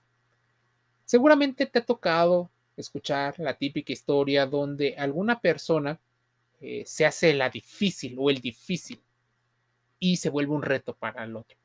Seguramente 1.05 1.67
te 1.67 1.81
ha 1.81 1.85
tocado 1.85 2.51
escuchar 2.77 3.39
la 3.39 3.55
típica 3.55 3.93
historia 3.93 4.47
donde 4.47 4.97
alguna 4.97 5.41
persona 5.41 5.99
eh, 6.61 6.85
se 6.87 7.05
hace 7.05 7.35
la 7.35 7.51
difícil 7.51 8.17
o 8.19 8.31
el 8.31 8.41
difícil 8.41 9.01
y 9.99 10.17
se 10.17 10.31
vuelve 10.31 10.55
un 10.55 10.63
reto 10.63 10.95
para 10.95 11.25
el 11.25 11.37
otro. 11.37 11.57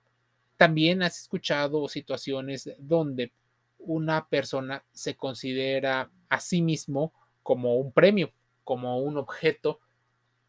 También 0.62 1.01
has 1.01 1.22
escuchado 1.22 1.89
situaciones 1.89 2.70
donde 2.77 3.32
una 3.80 4.27
persona 4.27 4.84
se 4.91 5.15
considera 5.15 6.12
a 6.30 6.39
sí 6.39 6.62
mismo 6.62 7.12
como 7.41 7.77
un 7.77 7.91
premio, 7.91 8.32
como 8.63 9.00
un 9.00 9.18
objeto 9.18 9.80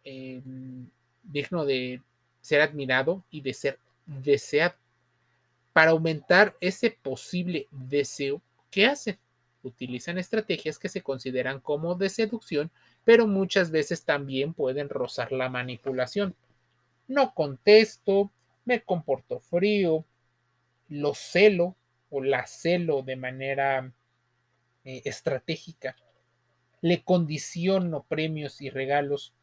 em, 0.05 0.87
digno 1.23 1.65
de 1.65 2.03
ser 2.43 2.61
admirado 2.61 3.25
y 3.31 3.41
de 3.41 3.55
ser 3.55 3.79
deseado. 4.05 4.75
Para 5.73 5.93
aumentar 5.93 6.59
ese 6.61 6.91
posible 6.91 7.67
deseo, 7.71 8.43
¿qué 8.71 8.85
hacen? 8.85 9.19
Utilizan 9.63 10.19
estrategias 10.19 10.79
que 10.79 10.91
se 10.91 11.01
consideran 11.01 11.59
como 11.59 11.95
de 11.95 12.11
seducción, 12.11 12.71
pero 13.03 13.27
muchas 13.27 13.71
veces 13.71 14.05
también 14.05 14.53
pueden 14.53 14.91
rozar 14.91 15.33
la 15.33 15.49
manipulación. 15.49 16.35
No 17.09 17.33
contesto, 17.33 18.31
me 18.65 18.83
comporto 18.83 19.41
frío, 19.41 20.05
lo 20.89 21.15
celo 21.15 21.77
o 22.11 22.23
la 22.23 22.47
celo 22.47 23.03
de 23.03 23.17
manera 23.17 23.93
eh, 24.85 25.03
estratégica, 25.05 25.97
le 26.81 27.03
condiciono 27.03 28.05
premios 28.05 28.61
y 28.61 28.71
regalos, 28.71 29.35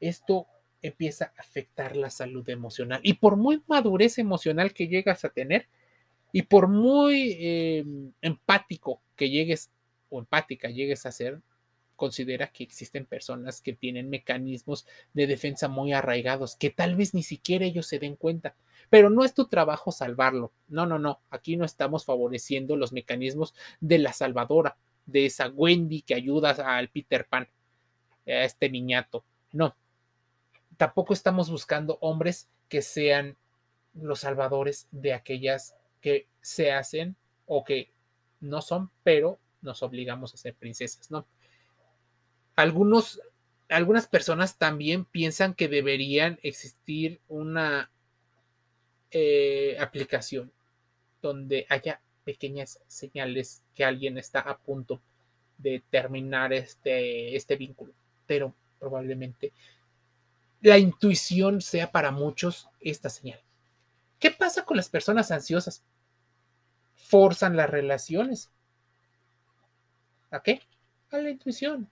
esto 0.00 0.46
empieza 0.82 1.26
a 1.36 1.40
afectar 1.40 1.96
la 1.96 2.10
salud 2.10 2.48
emocional. 2.48 3.00
Y 3.02 3.14
por 3.14 3.36
muy 3.36 3.62
madurez 3.66 4.18
emocional 4.18 4.72
que 4.72 4.88
llegas 4.88 5.24
a 5.24 5.30
tener, 5.30 5.68
Y 6.32 6.42
por 6.42 6.68
muy 6.68 7.36
eh, 7.40 7.84
empático 8.20 9.00
que 9.16 9.30
llegues 9.30 9.70
o 10.10 10.18
empática 10.18 10.68
llegues 10.68 11.06
a 11.06 11.12
ser, 11.12 11.40
considera 11.96 12.48
que 12.48 12.62
existen 12.62 13.06
personas 13.06 13.60
que 13.60 13.72
tienen 13.72 14.08
mecanismos 14.10 14.86
de 15.14 15.26
defensa 15.26 15.68
muy 15.68 15.92
arraigados, 15.92 16.56
que 16.56 16.70
tal 16.70 16.94
vez 16.94 17.14
ni 17.14 17.22
siquiera 17.22 17.64
ellos 17.64 17.86
se 17.86 17.98
den 17.98 18.16
cuenta. 18.16 18.54
Pero 18.90 19.10
no 19.10 19.24
es 19.24 19.34
tu 19.34 19.48
trabajo 19.48 19.90
salvarlo. 19.90 20.52
No, 20.68 20.86
no, 20.86 20.98
no. 20.98 21.20
Aquí 21.30 21.56
no 21.56 21.64
estamos 21.64 22.04
favoreciendo 22.04 22.76
los 22.76 22.92
mecanismos 22.92 23.54
de 23.80 23.98
la 23.98 24.12
salvadora, 24.12 24.76
de 25.06 25.26
esa 25.26 25.48
Wendy 25.48 26.02
que 26.02 26.14
ayuda 26.14 26.50
al 26.50 26.88
Peter 26.88 27.26
Pan, 27.26 27.48
a 28.26 28.44
este 28.44 28.70
niñato. 28.70 29.24
No. 29.52 29.76
Tampoco 30.76 31.14
estamos 31.14 31.50
buscando 31.50 31.98
hombres 32.00 32.48
que 32.68 32.82
sean 32.82 33.36
los 33.94 34.20
salvadores 34.20 34.88
de 34.90 35.14
aquellas 35.14 35.74
que 36.00 36.28
se 36.40 36.70
hacen 36.72 37.16
o 37.46 37.64
que 37.64 37.92
no 38.40 38.60
son, 38.60 38.90
pero 39.02 39.38
nos 39.62 39.82
obligamos 39.82 40.34
a 40.34 40.36
ser 40.36 40.54
princesas, 40.54 41.10
¿no? 41.10 41.26
Algunos, 42.56 43.20
algunas 43.68 44.06
personas 44.06 44.58
también 44.58 45.04
piensan 45.04 45.54
que 45.54 45.68
deberían 45.68 46.38
existir 46.42 47.20
una 47.28 47.90
eh, 49.10 49.76
aplicación 49.78 50.50
donde 51.22 51.66
haya 51.68 52.00
pequeñas 52.24 52.80
señales 52.88 53.62
que 53.74 53.84
alguien 53.84 54.18
está 54.18 54.40
a 54.40 54.58
punto 54.58 55.00
de 55.58 55.82
terminar 55.90 56.52
este, 56.52 57.36
este 57.36 57.56
vínculo, 57.56 57.92
pero 58.26 58.54
probablemente 58.78 59.52
la 60.60 60.78
intuición 60.78 61.60
sea 61.60 61.92
para 61.92 62.10
muchos 62.10 62.68
esta 62.80 63.08
señal. 63.08 63.40
¿Qué 64.18 64.30
pasa 64.30 64.64
con 64.64 64.76
las 64.76 64.88
personas 64.88 65.30
ansiosas? 65.30 65.82
Forzan 66.96 67.56
las 67.56 67.70
relaciones. 67.70 68.50
¿A 70.30 70.42
qué? 70.42 70.62
A 71.10 71.18
la 71.18 71.30
intuición. 71.30 71.88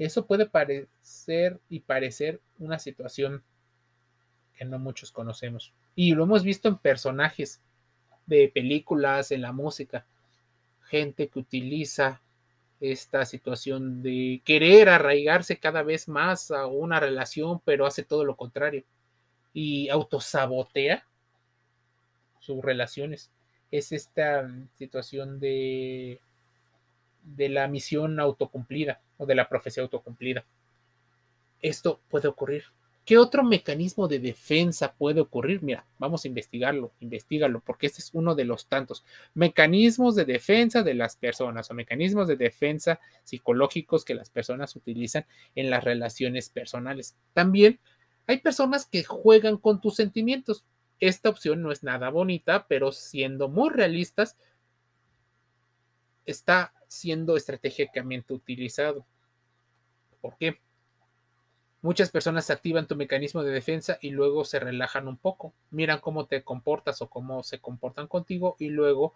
Eso 0.00 0.24
puede 0.24 0.46
parecer 0.46 1.60
y 1.68 1.80
parecer 1.80 2.40
una 2.58 2.78
situación 2.78 3.44
que 4.56 4.64
no 4.64 4.78
muchos 4.78 5.12
conocemos. 5.12 5.74
Y 5.94 6.14
lo 6.14 6.24
hemos 6.24 6.42
visto 6.42 6.68
en 6.68 6.78
personajes 6.78 7.60
de 8.24 8.48
películas, 8.48 9.30
en 9.30 9.42
la 9.42 9.52
música. 9.52 10.06
Gente 10.84 11.28
que 11.28 11.38
utiliza 11.38 12.22
esta 12.80 13.26
situación 13.26 14.02
de 14.02 14.40
querer 14.42 14.88
arraigarse 14.88 15.58
cada 15.58 15.82
vez 15.82 16.08
más 16.08 16.50
a 16.50 16.64
una 16.64 16.98
relación, 16.98 17.60
pero 17.62 17.84
hace 17.84 18.02
todo 18.02 18.24
lo 18.24 18.36
contrario. 18.36 18.84
Y 19.52 19.90
autosabotea 19.90 21.04
sus 22.38 22.64
relaciones. 22.64 23.30
Es 23.70 23.92
esta 23.92 24.50
situación 24.78 25.40
de 25.40 26.20
de 27.22 27.50
la 27.50 27.68
misión 27.68 28.18
autocumplida 28.18 28.98
o 29.20 29.26
de 29.26 29.34
la 29.34 29.48
profecía 29.48 29.82
autocumplida. 29.82 30.44
Esto 31.60 32.00
puede 32.08 32.26
ocurrir. 32.26 32.64
¿Qué 33.04 33.18
otro 33.18 33.42
mecanismo 33.44 34.08
de 34.08 34.18
defensa 34.18 34.94
puede 34.94 35.20
ocurrir? 35.20 35.62
Mira, 35.62 35.84
vamos 35.98 36.24
a 36.24 36.28
investigarlo, 36.28 36.92
investigalo, 37.00 37.60
porque 37.60 37.86
este 37.86 38.00
es 38.00 38.10
uno 38.14 38.34
de 38.34 38.44
los 38.44 38.66
tantos 38.66 39.04
mecanismos 39.34 40.14
de 40.14 40.24
defensa 40.24 40.82
de 40.82 40.94
las 40.94 41.16
personas 41.16 41.70
o 41.70 41.74
mecanismos 41.74 42.28
de 42.28 42.36
defensa 42.36 42.98
psicológicos 43.24 44.04
que 44.04 44.14
las 44.14 44.30
personas 44.30 44.74
utilizan 44.74 45.26
en 45.54 45.68
las 45.70 45.84
relaciones 45.84 46.48
personales. 46.48 47.14
También 47.34 47.78
hay 48.26 48.38
personas 48.38 48.86
que 48.86 49.04
juegan 49.04 49.58
con 49.58 49.82
tus 49.82 49.96
sentimientos. 49.96 50.64
Esta 50.98 51.28
opción 51.28 51.62
no 51.62 51.72
es 51.72 51.82
nada 51.82 52.08
bonita, 52.08 52.66
pero 52.68 52.92
siendo 52.92 53.48
muy 53.48 53.70
realistas, 53.70 54.36
está 56.24 56.72
siendo 56.90 57.36
estratégicamente 57.36 58.34
utilizado. 58.34 59.06
¿Por 60.20 60.36
qué? 60.36 60.58
Muchas 61.82 62.10
personas 62.10 62.50
activan 62.50 62.88
tu 62.88 62.96
mecanismo 62.96 63.42
de 63.42 63.52
defensa 63.52 63.98
y 64.02 64.10
luego 64.10 64.44
se 64.44 64.58
relajan 64.58 65.06
un 65.08 65.16
poco, 65.16 65.54
miran 65.70 66.00
cómo 66.00 66.26
te 66.26 66.42
comportas 66.42 67.00
o 67.00 67.08
cómo 67.08 67.42
se 67.42 67.60
comportan 67.60 68.08
contigo 68.08 68.56
y 68.58 68.68
luego 68.68 69.14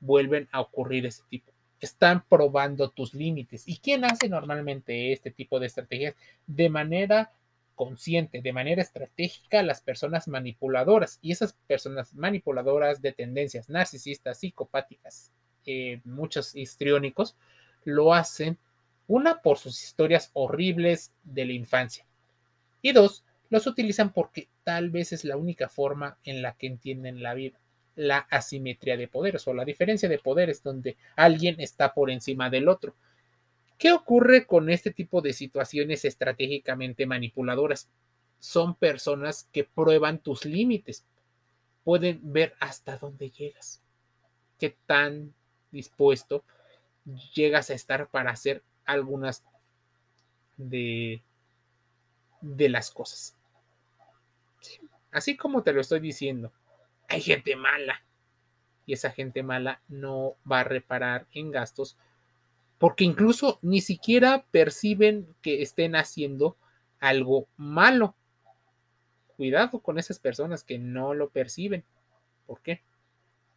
vuelven 0.00 0.48
a 0.52 0.60
ocurrir 0.60 1.04
ese 1.04 1.24
tipo. 1.28 1.52
Están 1.80 2.24
probando 2.26 2.90
tus 2.90 3.12
límites. 3.12 3.66
¿Y 3.66 3.78
quién 3.78 4.04
hace 4.04 4.28
normalmente 4.28 5.12
este 5.12 5.30
tipo 5.30 5.58
de 5.60 5.66
estrategias? 5.66 6.14
De 6.46 6.70
manera 6.70 7.32
consciente, 7.74 8.40
de 8.40 8.52
manera 8.52 8.80
estratégica, 8.80 9.62
las 9.62 9.82
personas 9.82 10.28
manipuladoras. 10.28 11.18
Y 11.20 11.32
esas 11.32 11.54
personas 11.66 12.14
manipuladoras 12.14 13.02
de 13.02 13.12
tendencias 13.12 13.68
narcisistas, 13.68 14.38
psicopáticas, 14.38 15.32
eh, 15.66 16.00
muchos 16.04 16.54
histriónicos 16.54 17.36
lo 17.84 18.14
hacen, 18.14 18.58
una, 19.08 19.42
por 19.42 19.58
sus 19.58 19.82
historias 19.82 20.30
horribles 20.32 21.12
de 21.22 21.44
la 21.44 21.52
infancia, 21.52 22.06
y 22.82 22.92
dos, 22.92 23.24
los 23.50 23.66
utilizan 23.66 24.12
porque 24.12 24.48
tal 24.64 24.90
vez 24.90 25.12
es 25.12 25.24
la 25.24 25.36
única 25.36 25.68
forma 25.68 26.18
en 26.24 26.42
la 26.42 26.56
que 26.56 26.66
entienden 26.66 27.22
la 27.22 27.34
vida, 27.34 27.58
la 27.94 28.18
asimetría 28.30 28.96
de 28.96 29.08
poderes 29.08 29.46
o 29.46 29.54
la 29.54 29.64
diferencia 29.64 30.08
de 30.08 30.18
poderes 30.18 30.62
donde 30.62 30.96
alguien 31.14 31.60
está 31.60 31.94
por 31.94 32.10
encima 32.10 32.50
del 32.50 32.68
otro. 32.68 32.94
¿Qué 33.78 33.92
ocurre 33.92 34.46
con 34.46 34.70
este 34.70 34.90
tipo 34.90 35.20
de 35.20 35.32
situaciones 35.32 36.04
estratégicamente 36.04 37.06
manipuladoras? 37.06 37.88
Son 38.38 38.74
personas 38.74 39.48
que 39.52 39.64
prueban 39.64 40.18
tus 40.18 40.44
límites, 40.44 41.04
pueden 41.84 42.20
ver 42.22 42.54
hasta 42.58 42.98
dónde 42.98 43.30
llegas, 43.30 43.82
qué 44.58 44.76
tan 44.86 45.34
dispuesto 45.76 46.44
llegas 47.34 47.70
a 47.70 47.74
estar 47.74 48.08
para 48.08 48.30
hacer 48.30 48.62
algunas 48.84 49.44
de, 50.56 51.22
de 52.40 52.68
las 52.68 52.90
cosas. 52.90 53.36
Así 55.12 55.36
como 55.36 55.62
te 55.62 55.72
lo 55.72 55.80
estoy 55.80 56.00
diciendo, 56.00 56.52
hay 57.08 57.20
gente 57.20 57.56
mala 57.56 58.02
y 58.84 58.92
esa 58.92 59.10
gente 59.10 59.42
mala 59.42 59.80
no 59.88 60.34
va 60.50 60.60
a 60.60 60.64
reparar 60.64 61.26
en 61.32 61.50
gastos 61.50 61.96
porque 62.78 63.04
incluso 63.04 63.58
ni 63.62 63.80
siquiera 63.80 64.44
perciben 64.50 65.34
que 65.40 65.62
estén 65.62 65.96
haciendo 65.96 66.56
algo 67.00 67.48
malo. 67.56 68.14
Cuidado 69.36 69.80
con 69.80 69.98
esas 69.98 70.18
personas 70.18 70.62
que 70.62 70.78
no 70.78 71.14
lo 71.14 71.30
perciben. 71.30 71.84
¿Por 72.46 72.60
qué? 72.60 72.82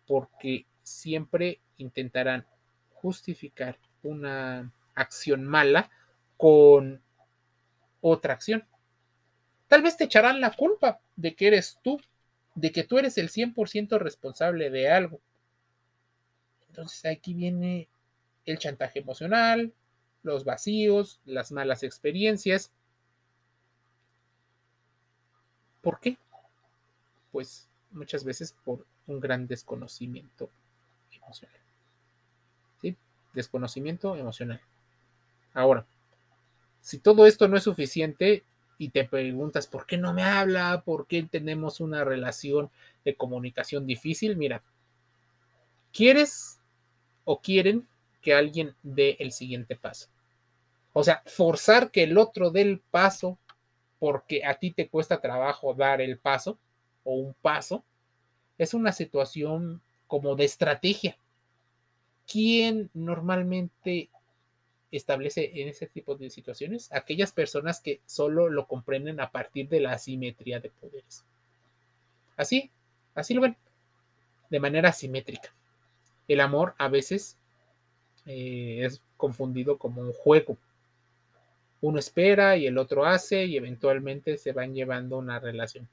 Porque 0.07 0.65
siempre 0.89 1.61
intentarán 1.77 2.45
justificar 2.93 3.77
una 4.03 4.71
acción 4.95 5.45
mala 5.45 5.89
con 6.37 7.01
otra 8.01 8.33
acción. 8.33 8.65
Tal 9.67 9.81
vez 9.81 9.97
te 9.97 10.05
echarán 10.05 10.41
la 10.41 10.51
culpa 10.51 10.99
de 11.15 11.35
que 11.35 11.47
eres 11.47 11.79
tú, 11.83 12.01
de 12.55 12.71
que 12.71 12.83
tú 12.83 12.97
eres 12.97 13.17
el 13.17 13.29
100% 13.29 13.99
responsable 13.99 14.69
de 14.69 14.89
algo. 14.89 15.21
Entonces 16.67 17.05
aquí 17.05 17.33
viene 17.33 17.87
el 18.45 18.57
chantaje 18.57 18.99
emocional, 18.99 19.73
los 20.23 20.43
vacíos, 20.43 21.19
las 21.25 21.51
malas 21.51 21.83
experiencias. 21.83 22.71
¿Por 25.81 25.99
qué? 25.99 26.17
Pues 27.31 27.69
muchas 27.91 28.23
veces 28.23 28.55
por 28.63 28.85
un 29.07 29.19
gran 29.19 29.47
desconocimiento 29.47 30.49
¿Sí? 31.33 32.95
Desconocimiento 33.33 34.15
emocional. 34.15 34.61
Ahora, 35.53 35.85
si 36.81 36.99
todo 36.99 37.25
esto 37.25 37.47
no 37.47 37.57
es 37.57 37.63
suficiente 37.63 38.43
y 38.77 38.89
te 38.89 39.03
preguntas 39.03 39.67
por 39.67 39.85
qué 39.85 39.97
no 39.97 40.13
me 40.13 40.23
habla, 40.23 40.83
por 40.85 41.07
qué 41.07 41.23
tenemos 41.23 41.79
una 41.79 42.03
relación 42.03 42.69
de 43.03 43.15
comunicación 43.15 43.85
difícil, 43.85 44.37
mira, 44.37 44.63
¿quieres 45.91 46.59
o 47.25 47.41
quieren 47.41 47.87
que 48.21 48.33
alguien 48.33 48.75
dé 48.83 49.17
el 49.19 49.31
siguiente 49.31 49.75
paso? 49.75 50.07
O 50.93 51.03
sea, 51.03 51.21
forzar 51.25 51.91
que 51.91 52.03
el 52.03 52.17
otro 52.17 52.51
dé 52.51 52.61
el 52.61 52.79
paso 52.79 53.37
porque 53.99 54.45
a 54.45 54.55
ti 54.55 54.71
te 54.71 54.87
cuesta 54.87 55.19
trabajo 55.19 55.73
dar 55.73 56.01
el 56.01 56.17
paso 56.17 56.57
o 57.03 57.15
un 57.15 57.33
paso, 57.41 57.83
es 58.57 58.73
una 58.73 58.91
situación 58.91 59.81
como 60.09 60.35
de 60.35 60.43
estrategia. 60.43 61.15
¿Quién 62.27 62.89
normalmente 62.95 64.09
establece 64.91 65.61
en 65.61 65.69
ese 65.69 65.85
tipo 65.85 66.15
de 66.15 66.31
situaciones? 66.31 66.91
Aquellas 66.91 67.31
personas 67.31 67.79
que 67.79 68.01
solo 68.07 68.49
lo 68.49 68.67
comprenden 68.67 69.21
a 69.21 69.29
partir 69.29 69.69
de 69.69 69.79
la 69.79 69.93
asimetría 69.93 70.59
de 70.59 70.71
poderes. 70.71 71.23
Así, 72.35 72.71
así 73.13 73.35
lo 73.35 73.41
ven, 73.41 73.55
de 74.49 74.59
manera 74.59 74.89
asimétrica. 74.89 75.53
El 76.27 76.41
amor 76.41 76.73
a 76.79 76.87
veces 76.87 77.37
eh, 78.25 78.79
es 78.83 79.03
confundido 79.15 79.77
como 79.77 80.01
un 80.01 80.11
juego. 80.11 80.57
Uno 81.81 81.99
espera 81.99 82.57
y 82.57 82.65
el 82.65 82.79
otro 82.79 83.05
hace 83.05 83.45
y 83.45 83.57
eventualmente 83.57 84.37
se 84.37 84.53
van 84.53 84.73
llevando 84.73 85.19
una 85.19 85.39
relación. 85.39 85.87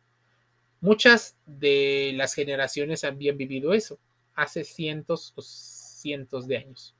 Muchas 0.86 1.36
de 1.46 2.12
las 2.14 2.32
generaciones 2.34 3.02
habían 3.02 3.36
vivido 3.36 3.74
eso 3.74 3.98
hace 4.36 4.62
cientos 4.62 5.32
o 5.34 5.42
cientos 5.42 6.46
de 6.46 6.58
años. 6.58 6.94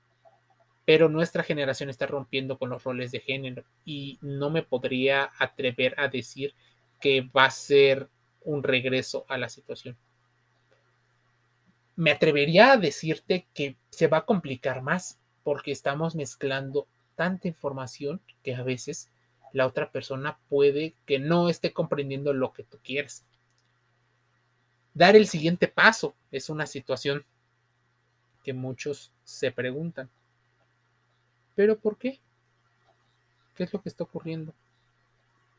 Pero 0.85 1.09
nuestra 1.09 1.45
generación 1.45 1.89
está 1.89 2.05
rompiendo 2.05 2.59
con 2.59 2.69
los 2.69 2.83
roles 2.83 3.13
de 3.13 3.21
género 3.21 3.63
y 3.85 4.19
no 4.23 4.51
me 4.51 4.65
podría 4.65 5.31
atrever 5.39 5.95
a 6.01 6.09
decir 6.09 6.53
que 7.01 7.21
va 7.21 7.45
a 7.45 7.51
ser 7.53 8.09
un 8.43 8.65
regreso 8.65 9.25
a 9.29 9.39
la 9.39 9.49
situación. 9.49 9.97
Me 11.95 12.11
atrevería 12.11 12.73
a 12.73 12.79
decirte 12.79 13.47
que 13.55 13.77
se 13.91 14.09
va 14.09 14.17
a 14.17 14.27
complicar 14.27 14.83
más 14.83 15.21
porque 15.45 15.71
estamos 15.71 16.17
mezclando 16.17 16.89
tanta 17.15 17.47
información 17.47 18.21
que 18.43 18.57
a 18.57 18.65
veces 18.65 19.13
la 19.53 19.65
otra 19.65 19.93
persona 19.93 20.41
puede 20.49 20.97
que 21.07 21.21
no 21.21 21.49
esté 21.49 21.73
comprendiendo 21.73 22.33
lo 22.33 22.53
que 22.53 22.65
tú 22.65 22.81
quieres. 22.83 23.25
Dar 24.97 25.15
el 25.15 25.29
siguiente 25.29 25.69
paso 25.69 26.15
es 26.33 26.49
una 26.49 26.65
situación 26.65 27.23
que 28.43 28.55
muchos 28.55 29.13
se 29.25 29.51
preguntan. 29.51 30.09
¿Pero 31.55 31.79
por 31.79 31.99
qué? 31.99 32.19
¿Qué 33.55 33.65
es 33.65 33.75
lo 33.75 33.83
que 33.83 33.91
está 33.91 34.05
ocurriendo? 34.05 34.55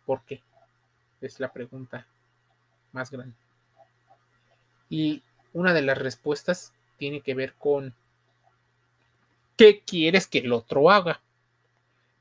¿Por 0.08 0.23
qué? 0.23 0.41
Es 1.21 1.39
la 1.39 1.54
pregunta 1.54 2.08
más 2.93 3.12
grande. 3.12 3.36
Y 4.89 5.21
una 5.54 5.71
de 5.71 5.84
las 5.84 6.00
respuestas 6.00 6.73
tiene 6.97 7.21
que 7.21 7.36
ver 7.36 7.54
con 7.54 7.93
¿qué 9.56 9.82
quieres 9.82 10.26
que 10.26 10.39
el 10.39 10.52
otro 10.52 10.89
haga? 10.89 11.21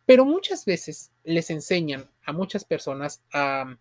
Pero 0.05 0.26
muchas 0.26 0.66
veces 0.66 1.11
les 1.24 1.48
enseñan 1.48 2.11
a 2.26 2.33
muchas 2.33 2.66
personas 2.66 3.22
a 3.33 3.74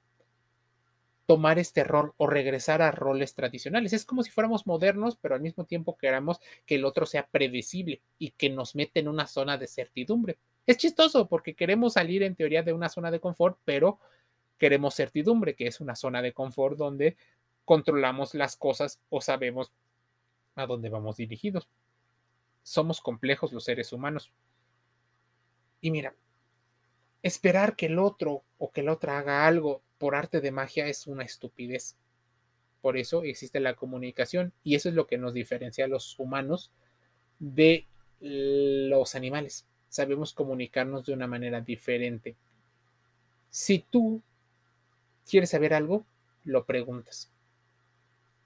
tomar 1.25 1.57
este 1.59 1.83
rol 1.83 2.13
o 2.17 2.27
regresar 2.27 2.81
a 2.81 2.91
roles 2.91 3.33
tradicionales. 3.33 3.93
Es 3.93 4.05
como 4.05 4.23
si 4.23 4.31
fuéramos 4.31 4.67
modernos, 4.67 5.17
pero 5.17 5.35
al 5.35 5.41
mismo 5.41 5.65
tiempo 5.65 5.97
queramos 5.97 6.39
que 6.65 6.75
el 6.75 6.85
otro 6.85 7.05
sea 7.05 7.27
predecible 7.27 8.01
y 8.19 8.31
que 8.31 8.49
nos 8.49 8.75
mete 8.75 8.99
en 8.99 9.07
una 9.07 9.27
zona 9.27 9.57
de 9.57 9.67
certidumbre. 9.67 10.37
Es 10.65 10.77
chistoso 10.77 11.27
porque 11.27 11.55
queremos 11.55 11.93
salir 11.93 12.23
en 12.23 12.35
teoría 12.35 12.63
de 12.63 12.73
una 12.73 12.89
zona 12.89 13.11
de 13.11 13.19
confort, 13.19 13.57
pero 13.65 13.99
queremos 14.57 14.95
certidumbre, 14.95 15.55
que 15.55 15.67
es 15.67 15.81
una 15.81 15.95
zona 15.95 16.21
de 16.21 16.33
confort 16.33 16.77
donde 16.77 17.17
controlamos 17.65 18.35
las 18.35 18.55
cosas 18.55 18.99
o 19.09 19.21
sabemos 19.21 19.71
a 20.55 20.65
dónde 20.65 20.89
vamos 20.89 21.17
dirigidos. 21.17 21.67
Somos 22.63 23.01
complejos 23.01 23.51
los 23.51 23.63
seres 23.63 23.91
humanos. 23.93 24.31
Y 25.81 25.91
mira, 25.91 26.15
esperar 27.21 27.75
que 27.75 27.87
el 27.87 27.99
otro 27.99 28.43
o 28.57 28.71
que 28.71 28.83
la 28.83 28.93
otra 28.93 29.17
haga 29.17 29.45
algo 29.45 29.81
por 29.97 30.15
arte 30.15 30.41
de 30.41 30.51
magia 30.51 30.87
es 30.87 31.07
una 31.07 31.23
estupidez. 31.23 31.95
Por 32.81 32.97
eso 32.97 33.23
existe 33.23 33.59
la 33.59 33.75
comunicación 33.75 34.53
y 34.63 34.75
eso 34.75 34.89
es 34.89 34.95
lo 34.95 35.07
que 35.07 35.17
nos 35.17 35.33
diferencia 35.33 35.85
a 35.85 35.87
los 35.87 36.19
humanos 36.19 36.71
de 37.39 37.87
los 38.19 39.15
animales. 39.15 39.65
Sabemos 39.89 40.33
comunicarnos 40.33 41.05
de 41.05 41.13
una 41.13 41.27
manera 41.27 41.61
diferente. 41.61 42.35
Si 43.49 43.79
tú 43.79 44.21
quieres 45.29 45.49
saber 45.49 45.73
algo, 45.73 46.05
lo 46.43 46.65
preguntas. 46.65 47.31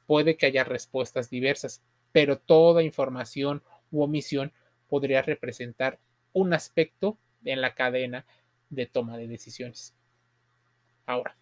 Puede 0.08 0.38
que 0.38 0.46
haya 0.46 0.64
respuestas 0.64 1.30
diversas, 1.30 1.82
pero 2.12 2.38
toda 2.40 2.84
información 2.84 3.62
u 3.92 4.04
omisión 4.04 4.54
podría 4.88 5.22
representar 5.22 6.00
un 6.34 6.54
aspecto 6.54 7.18
en 7.44 7.62
la 7.62 7.76
cadena 7.76 8.26
de 8.70 8.86
toma 8.86 9.18
de 9.18 9.28
decisiones. 9.28 9.94
Ahora, 11.06 11.36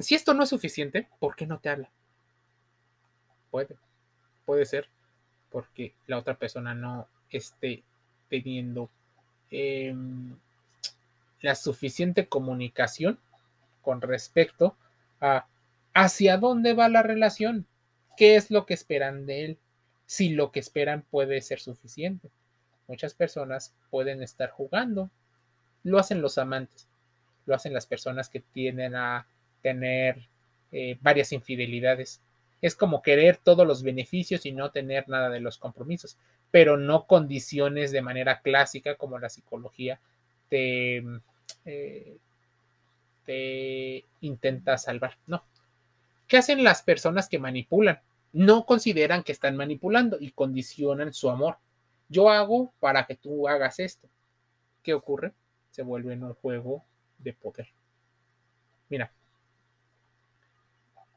si 0.00 0.14
esto 0.14 0.34
no 0.34 0.42
es 0.42 0.48
suficiente, 0.48 1.08
¿por 1.18 1.36
qué 1.36 1.46
no 1.46 1.58
te 1.58 1.68
habla? 1.68 1.90
Puede, 3.50 3.76
puede 4.44 4.64
ser 4.64 4.88
porque 5.50 5.94
la 6.06 6.18
otra 6.18 6.34
persona 6.34 6.74
no 6.74 7.08
esté 7.30 7.82
teniendo 8.28 8.90
em, 9.50 10.36
la 11.40 11.54
suficiente 11.54 12.26
comunicación 12.26 13.18
con 13.82 14.00
respecto 14.00 14.76
a 15.20 15.46
hacia 15.92 16.38
dónde 16.38 16.74
va 16.74 16.88
la 16.88 17.02
relación, 17.02 17.66
qué 18.16 18.36
es 18.36 18.50
lo 18.50 18.66
que 18.66 18.74
esperan 18.74 19.26
de 19.26 19.44
él, 19.44 19.58
si 20.06 20.30
lo 20.30 20.52
que 20.52 20.60
esperan 20.60 21.02
puede 21.02 21.40
ser 21.40 21.60
suficiente. 21.60 22.30
Muchas 22.86 23.14
personas 23.14 23.74
pueden 23.90 24.22
estar 24.22 24.50
jugando, 24.50 25.10
lo 25.82 25.98
hacen 25.98 26.20
los 26.20 26.38
amantes, 26.38 26.88
lo 27.46 27.54
hacen 27.54 27.72
las 27.72 27.86
personas 27.86 28.28
que 28.28 28.40
tienden 28.40 28.94
a 28.94 29.26
tener 29.62 30.28
eh, 30.72 30.98
varias 31.00 31.32
infidelidades. 31.32 32.20
Es 32.60 32.74
como 32.74 33.02
querer 33.02 33.38
todos 33.38 33.66
los 33.66 33.82
beneficios 33.82 34.44
y 34.46 34.52
no 34.52 34.70
tener 34.70 35.08
nada 35.08 35.30
de 35.30 35.40
los 35.40 35.58
compromisos, 35.58 36.18
pero 36.50 36.76
no 36.76 37.06
condiciones 37.06 37.90
de 37.90 38.02
manera 38.02 38.40
clásica 38.40 38.96
como 38.96 39.18
la 39.18 39.30
psicología 39.30 40.00
te, 40.48 41.02
eh, 41.64 42.18
te 43.24 44.04
intenta 44.20 44.76
salvar. 44.76 45.16
No. 45.26 45.44
¿Qué 46.26 46.36
hacen 46.36 46.62
las 46.62 46.82
personas 46.82 47.28
que 47.28 47.38
manipulan? 47.38 48.00
No 48.32 48.66
consideran 48.66 49.22
que 49.22 49.32
están 49.32 49.56
manipulando 49.56 50.18
y 50.20 50.30
condicionan 50.30 51.12
su 51.12 51.30
amor. 51.30 51.56
Yo 52.08 52.30
hago 52.30 52.72
para 52.78 53.06
que 53.06 53.16
tú 53.16 53.48
hagas 53.48 53.80
esto. 53.80 54.08
¿Qué 54.82 54.94
ocurre? 54.94 55.32
Se 55.70 55.82
vuelve 55.82 56.12
en 56.12 56.24
un 56.24 56.34
juego 56.34 56.84
de 57.18 57.32
poder. 57.32 57.68
Mira, 58.88 59.12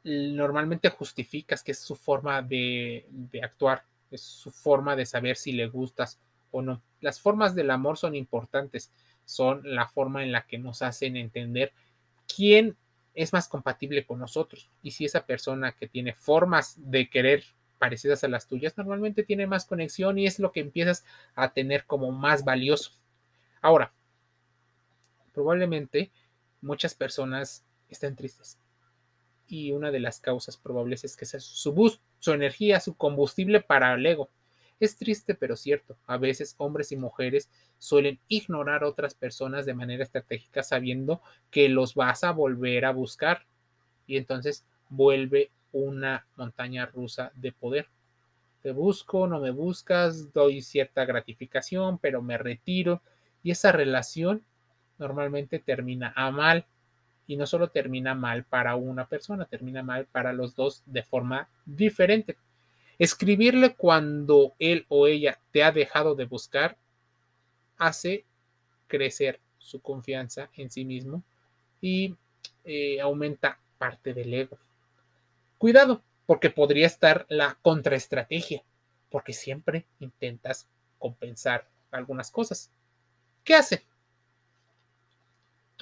normalmente 0.03 0.89
justificas 0.89 1.63
que 1.63 1.71
es 1.71 1.79
su 1.79 1.95
forma 1.95 2.41
de, 2.41 3.05
actuar, 3.41 3.83
es 4.11 4.21
su 4.21 4.51
forma 4.51 4.95
de 4.95 5.05
saber 5.05 5.37
si 5.37 5.53
le 5.53 5.67
gustas 5.67 6.19
o 6.51 6.61
no. 6.61 6.81
Las 6.99 7.19
formas 7.19 7.55
del 7.55 7.71
amor 7.71 7.97
son 7.97 8.15
importantes, 8.15 8.91
son 9.25 9.61
la 9.63 9.87
forma 9.87 10.23
en 10.23 10.31
la 10.31 10.45
que 10.45 10.57
nos 10.57 10.81
hacen 10.81 11.15
entender 11.17 11.73
quién 12.33 12.75
es 13.13 13.33
más 13.33 13.47
compatible 13.47 14.05
con 14.05 14.19
nosotros. 14.19 14.69
Y 14.81 14.91
si 14.91 15.05
esa 15.05 15.25
persona 15.25 15.71
que 15.71 15.87
tiene 15.87 16.13
formas 16.13 16.75
de 16.77 17.09
querer 17.09 17.43
parecidas 17.79 18.23
a 18.23 18.27
las 18.27 18.47
tuyas, 18.47 18.77
normalmente 18.77 19.23
tiene 19.23 19.47
más 19.47 19.65
conexión 19.65 20.17
y 20.17 20.25
es 20.25 20.39
lo 20.39 20.51
que 20.51 20.61
empiezas 20.61 21.05
a 21.35 21.53
tener 21.53 21.85
como 21.85 22.11
más 22.11 22.43
valioso. 22.43 22.91
Ahora, 23.61 23.93
probablemente 25.33 26.11
muchas 26.61 26.93
personas 26.93 27.65
estén 27.89 28.15
tristes. 28.15 28.57
Y 29.53 29.71
una 29.71 29.91
de 29.91 29.99
las 29.99 30.19
causas 30.19 30.57
probables 30.57 31.03
es 31.03 31.15
que 31.15 31.27
sea 31.27 31.39
su 31.39 31.73
boost, 31.73 32.01
su 32.17 32.31
energía, 32.31 32.79
su 32.79 32.95
combustible 32.95 33.61
para 33.61 33.93
el 33.93 34.03
ego. 34.03 34.31
Es 34.79 34.97
triste, 34.97 35.35
pero 35.35 35.55
cierto. 35.55 35.95
A 36.07 36.17
veces 36.17 36.55
hombres 36.57 36.91
y 36.91 36.95
mujeres 36.95 37.51
suelen 37.77 38.19
ignorar 38.27 38.83
a 38.83 38.87
otras 38.87 39.13
personas 39.13 39.67
de 39.67 39.75
manera 39.75 40.01
estratégica 40.01 40.63
sabiendo 40.63 41.21
que 41.51 41.69
los 41.69 41.93
vas 41.93 42.23
a 42.23 42.31
volver 42.31 42.83
a 42.83 42.93
buscar. 42.93 43.45
Y 44.07 44.17
entonces 44.17 44.65
vuelve 44.89 45.51
una 45.71 46.25
montaña 46.35 46.87
rusa 46.87 47.31
de 47.35 47.51
poder. 47.51 47.85
Te 48.63 48.71
busco, 48.71 49.27
no 49.27 49.39
me 49.39 49.51
buscas, 49.51 50.33
doy 50.33 50.63
cierta 50.63 51.05
gratificación, 51.05 51.99
pero 51.99 52.23
me 52.23 52.39
retiro. 52.39 53.03
Y 53.43 53.51
esa 53.51 53.71
relación 53.71 54.43
normalmente 54.97 55.59
termina 55.59 56.11
a 56.15 56.31
mal 56.31 56.65
y 57.27 57.37
no 57.37 57.45
solo 57.45 57.69
termina 57.69 58.13
mal 58.15 58.43
para 58.43 58.75
una 58.75 59.07
persona, 59.07 59.45
termina 59.45 59.83
mal 59.83 60.05
para 60.05 60.33
los 60.33 60.55
dos 60.55 60.83
de 60.85 61.03
forma 61.03 61.49
diferente. 61.65 62.37
Escribirle 62.99 63.75
cuando 63.75 64.53
él 64.59 64.85
o 64.89 65.07
ella 65.07 65.39
te 65.51 65.63
ha 65.63 65.71
dejado 65.71 66.15
de 66.15 66.25
buscar 66.25 66.77
hace 67.77 68.25
crecer 68.87 69.39
su 69.57 69.81
confianza 69.81 70.49
en 70.55 70.69
sí 70.69 70.85
mismo 70.85 71.23
y 71.81 72.15
eh, 72.65 73.01
aumenta 73.01 73.59
parte 73.77 74.13
del 74.13 74.33
ego. 74.33 74.57
Cuidado, 75.57 76.03
porque 76.25 76.49
podría 76.49 76.87
estar 76.87 77.25
la 77.29 77.57
contraestrategia, 77.61 78.63
porque 79.09 79.33
siempre 79.33 79.85
intentas 79.99 80.67
compensar 80.99 81.67
algunas 81.91 82.31
cosas. 82.31 82.71
¿Qué 83.43 83.55
hace? 83.55 83.85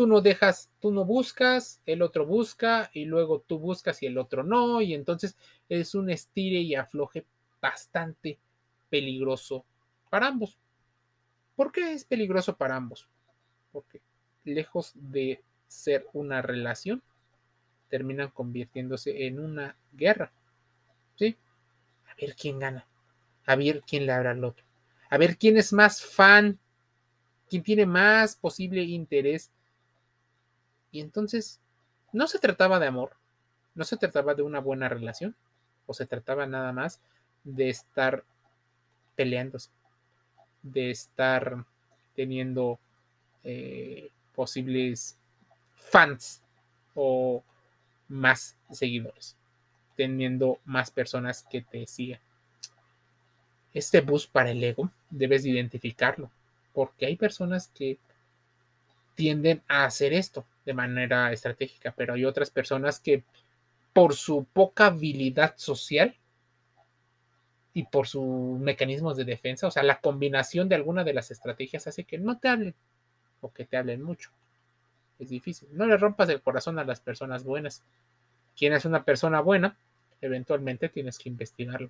Tú 0.01 0.07
no 0.07 0.19
dejas, 0.19 0.71
tú 0.79 0.91
no 0.91 1.05
buscas, 1.05 1.79
el 1.85 2.01
otro 2.01 2.25
busca 2.25 2.89
y 2.91 3.05
luego 3.05 3.41
tú 3.45 3.59
buscas 3.59 4.01
y 4.01 4.07
el 4.07 4.17
otro 4.17 4.41
no, 4.41 4.81
y 4.81 4.95
entonces 4.95 5.37
es 5.69 5.93
un 5.93 6.09
estire 6.09 6.59
y 6.59 6.73
afloje 6.73 7.23
bastante 7.61 8.39
peligroso 8.89 9.63
para 10.09 10.25
ambos. 10.25 10.57
¿Por 11.55 11.71
qué 11.71 11.93
es 11.93 12.03
peligroso 12.03 12.57
para 12.57 12.77
ambos? 12.77 13.07
Porque 13.71 14.01
lejos 14.43 14.91
de 14.95 15.43
ser 15.67 16.07
una 16.13 16.41
relación, 16.41 17.03
terminan 17.87 18.31
convirtiéndose 18.31 19.27
en 19.27 19.39
una 19.39 19.75
guerra. 19.93 20.31
¿Sí? 21.15 21.37
A 22.07 22.15
ver 22.19 22.35
quién 22.35 22.57
gana, 22.57 22.87
a 23.45 23.55
ver 23.55 23.83
quién 23.85 24.07
le 24.07 24.13
habla 24.13 24.31
al 24.31 24.43
otro, 24.43 24.65
a 25.11 25.19
ver 25.19 25.37
quién 25.37 25.57
es 25.57 25.71
más 25.71 26.03
fan, 26.03 26.57
quién 27.47 27.61
tiene 27.61 27.85
más 27.85 28.35
posible 28.35 28.81
interés 28.81 29.51
y 30.91 30.99
entonces, 30.99 31.59
no 32.11 32.27
se 32.27 32.39
trataba 32.39 32.79
de 32.79 32.87
amor, 32.87 33.15
no 33.75 33.83
se 33.83 33.97
trataba 33.97 34.33
de 34.35 34.41
una 34.41 34.59
buena 34.59 34.89
relación, 34.89 35.35
o 35.85 35.93
se 35.93 36.05
trataba 36.05 36.45
nada 36.45 36.71
más 36.73 37.01
de 37.43 37.69
estar 37.69 38.23
peleándose, 39.15 39.69
de 40.61 40.91
estar 40.91 41.65
teniendo 42.15 42.79
eh, 43.43 44.09
posibles 44.35 45.17
fans 45.75 46.41
o 46.93 47.43
más 48.07 48.57
seguidores, 48.69 49.35
teniendo 49.95 50.59
más 50.65 50.91
personas 50.91 51.43
que 51.49 51.61
te 51.61 51.87
sigan. 51.87 52.19
Este 53.73 54.01
bus 54.01 54.27
para 54.27 54.51
el 54.51 54.63
ego 54.63 54.91
debes 55.09 55.45
identificarlo, 55.45 56.29
porque 56.73 57.05
hay 57.05 57.15
personas 57.15 57.69
que 57.69 57.97
tienden 59.15 59.61
a 59.67 59.85
hacer 59.85 60.13
esto 60.13 60.45
de 60.65 60.73
manera 60.73 61.31
estratégica, 61.31 61.93
pero 61.95 62.13
hay 62.13 62.25
otras 62.25 62.49
personas 62.49 62.99
que 62.99 63.23
por 63.93 64.15
su 64.15 64.45
poca 64.45 64.87
habilidad 64.87 65.55
social 65.57 66.15
y 67.73 67.83
por 67.83 68.07
sus 68.07 68.59
mecanismos 68.59 69.17
de 69.17 69.23
defensa, 69.23 69.67
o 69.67 69.71
sea, 69.71 69.83
la 69.83 70.01
combinación 70.01 70.67
de 70.69 70.75
alguna 70.75 71.03
de 71.03 71.13
las 71.13 71.31
estrategias 71.31 71.87
hace 71.87 72.03
que 72.03 72.17
no 72.17 72.37
te 72.37 72.49
hablen 72.49 72.75
o 73.39 73.51
que 73.51 73.65
te 73.65 73.77
hablen 73.77 74.01
mucho. 74.01 74.29
Es 75.19 75.29
difícil. 75.29 75.69
No 75.71 75.85
le 75.85 75.97
rompas 75.97 76.29
el 76.29 76.41
corazón 76.41 76.79
a 76.79 76.83
las 76.83 76.99
personas 76.99 77.43
buenas. 77.43 77.83
¿Quién 78.57 78.73
es 78.73 78.85
una 78.85 79.03
persona 79.03 79.39
buena? 79.39 79.77
Eventualmente 80.19 80.89
tienes 80.89 81.17
que 81.17 81.29
investigarlo. 81.29 81.89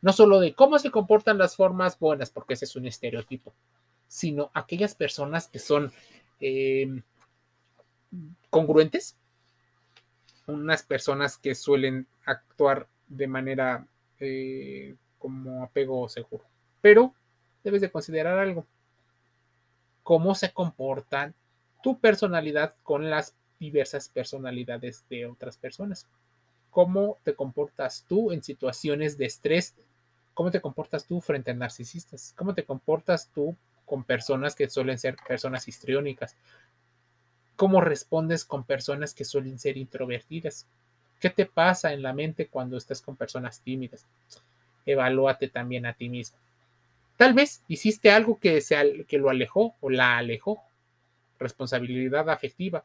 No 0.00 0.12
solo 0.12 0.40
de 0.40 0.54
cómo 0.54 0.78
se 0.78 0.90
comportan 0.90 1.38
las 1.38 1.56
formas 1.56 1.98
buenas, 1.98 2.30
porque 2.30 2.54
ese 2.54 2.64
es 2.64 2.76
un 2.76 2.86
estereotipo, 2.86 3.52
sino 4.06 4.50
aquellas 4.54 4.94
personas 4.94 5.48
que 5.48 5.58
son 5.58 5.92
eh, 6.40 7.02
congruentes, 8.50 9.16
unas 10.46 10.82
personas 10.82 11.38
que 11.38 11.54
suelen 11.54 12.06
actuar 12.24 12.86
de 13.08 13.26
manera 13.26 13.86
eh, 14.20 14.94
como 15.18 15.64
apego 15.64 16.08
seguro. 16.08 16.44
Pero 16.80 17.14
debes 17.62 17.80
de 17.80 17.90
considerar 17.90 18.38
algo. 18.38 18.66
Cómo 20.02 20.34
se 20.34 20.52
comportan 20.52 21.34
tu 21.82 21.98
personalidad 21.98 22.74
con 22.82 23.10
las 23.10 23.34
diversas 23.58 24.08
personalidades 24.08 25.04
de 25.08 25.26
otras 25.26 25.56
personas. 25.56 26.06
Cómo 26.70 27.18
te 27.22 27.34
comportas 27.34 28.04
tú 28.06 28.32
en 28.32 28.42
situaciones 28.42 29.16
de 29.16 29.26
estrés. 29.26 29.74
Cómo 30.34 30.50
te 30.50 30.60
comportas 30.60 31.06
tú 31.06 31.20
frente 31.20 31.52
a 31.52 31.54
narcisistas. 31.54 32.34
Cómo 32.36 32.54
te 32.54 32.64
comportas 32.64 33.30
tú 33.34 33.56
con 33.84 34.04
personas 34.04 34.54
que 34.54 34.68
suelen 34.68 34.98
ser 34.98 35.16
personas 35.26 35.68
histriónicas. 35.68 36.36
Cómo 37.56 37.80
respondes 37.80 38.44
con 38.44 38.64
personas 38.64 39.14
que 39.14 39.24
suelen 39.24 39.58
ser 39.58 39.76
introvertidas. 39.76 40.66
¿Qué 41.20 41.30
te 41.30 41.46
pasa 41.46 41.92
en 41.92 42.02
la 42.02 42.12
mente 42.12 42.48
cuando 42.48 42.76
estás 42.76 43.00
con 43.00 43.16
personas 43.16 43.60
tímidas? 43.60 44.04
Evalúate 44.86 45.48
también 45.48 45.86
a 45.86 45.94
ti 45.94 46.08
mismo. 46.08 46.36
Tal 47.16 47.32
vez 47.32 47.62
hiciste 47.68 48.10
algo 48.10 48.38
que, 48.38 48.62
que 49.06 49.18
lo 49.18 49.30
alejó 49.30 49.74
o 49.80 49.90
la 49.90 50.18
alejó. 50.18 50.62
Responsabilidad 51.38 52.28
afectiva. 52.28 52.84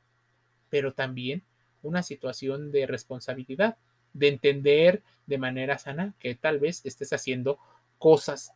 Pero 0.69 0.93
también 0.93 1.41
una 1.81 2.03
situación 2.03 2.71
de 2.71 2.85
responsabilidad, 2.85 3.77
de 4.13 4.27
entender 4.27 5.01
de 5.25 5.37
manera 5.37 5.77
sana 5.77 6.13
que 6.19 6.35
tal 6.35 6.59
vez 6.59 6.81
estés 6.85 7.13
haciendo 7.13 7.59
cosas 7.97 8.53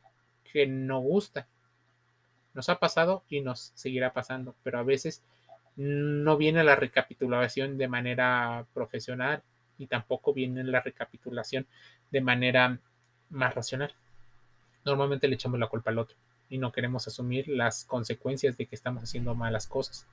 que 0.52 0.68
no 0.68 1.00
gustan. 1.00 1.46
Nos 2.54 2.70
ha 2.70 2.80
pasado 2.80 3.24
y 3.30 3.42
nos 3.42 3.72
seguirá 3.76 4.14
pasando, 4.14 4.56
pero 4.64 4.80
a 4.80 4.84
veces 4.84 5.24
no 5.76 6.38
viene 6.38 6.64
la 6.64 6.76
recapitulación 6.76 7.78
de 7.78 7.88
manera 7.88 8.66
profesional 8.74 9.42
y 9.78 9.88
tampoco 9.88 10.34
viene 10.34 10.64
la 10.64 10.82
recapitulación 10.82 11.66
de 12.12 12.22
manera 12.22 12.78
más 13.30 13.56
racional. 13.56 13.94
Normalmente 14.86 15.28
le 15.28 15.36
echamos 15.36 15.60
la 15.60 15.68
culpa 15.68 15.90
al 15.92 15.98
otro 15.98 16.16
y 16.50 16.58
no 16.58 16.72
queremos 16.72 17.08
asumir 17.08 17.48
las 17.48 17.86
consecuencias 17.86 18.56
de 18.58 18.68
que 18.68 18.76
estamos 18.76 19.04
haciendo 19.04 19.34
malas 19.34 19.66
cosas. 19.66 20.06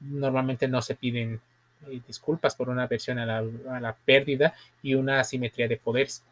Normalmente 0.00 0.68
no 0.68 0.82
se 0.82 0.96
piden 0.96 1.40
eh, 1.86 2.00
disculpas 2.06 2.54
por 2.54 2.68
una 2.68 2.82
aversión 2.82 3.18
a 3.18 3.24
la, 3.24 3.38
a 3.38 3.80
la 3.80 3.94
pérdida 3.94 4.54
y 4.82 4.94
una 4.94 5.20
asimetría 5.20 5.68
de 5.68 5.78
poderes. 5.78 6.22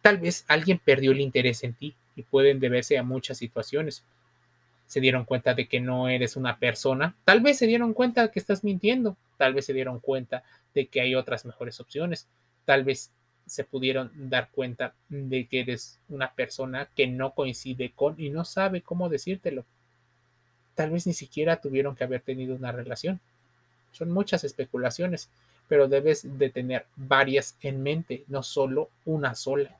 Tal 0.00 0.18
vez 0.18 0.46
alguien 0.48 0.78
perdió 0.78 1.12
el 1.12 1.20
interés 1.20 1.62
en 1.64 1.74
ti 1.74 1.94
y 2.16 2.22
pueden 2.22 2.60
deberse 2.60 2.96
a 2.96 3.02
muchas 3.02 3.36
situaciones 3.36 4.04
se 4.86 5.00
dieron 5.00 5.24
cuenta 5.24 5.54
de 5.54 5.66
que 5.66 5.80
no 5.80 6.08
eres 6.08 6.36
una 6.36 6.58
persona, 6.58 7.14
tal 7.24 7.40
vez 7.40 7.58
se 7.58 7.66
dieron 7.66 7.94
cuenta 7.94 8.22
de 8.22 8.30
que 8.30 8.38
estás 8.38 8.64
mintiendo, 8.64 9.16
tal 9.36 9.54
vez 9.54 9.66
se 9.66 9.72
dieron 9.72 10.00
cuenta 10.00 10.44
de 10.74 10.86
que 10.86 11.00
hay 11.00 11.14
otras 11.14 11.44
mejores 11.44 11.80
opciones, 11.80 12.26
tal 12.64 12.84
vez 12.84 13.10
se 13.46 13.64
pudieron 13.64 14.10
dar 14.14 14.48
cuenta 14.50 14.94
de 15.08 15.46
que 15.46 15.60
eres 15.60 15.98
una 16.08 16.32
persona 16.32 16.88
que 16.96 17.06
no 17.06 17.32
coincide 17.32 17.92
con 17.94 18.18
y 18.18 18.30
no 18.30 18.44
sabe 18.44 18.82
cómo 18.82 19.08
decírtelo. 19.08 19.64
Tal 20.74 20.90
vez 20.90 21.06
ni 21.06 21.12
siquiera 21.12 21.60
tuvieron 21.60 21.94
que 21.94 22.04
haber 22.04 22.20
tenido 22.20 22.54
una 22.54 22.72
relación. 22.72 23.20
Son 23.92 24.10
muchas 24.10 24.44
especulaciones, 24.44 25.28
pero 25.68 25.88
debes 25.88 26.38
de 26.38 26.50
tener 26.50 26.86
varias 26.96 27.56
en 27.60 27.82
mente, 27.82 28.24
no 28.28 28.42
solo 28.42 28.90
una 29.04 29.34
sola. 29.34 29.76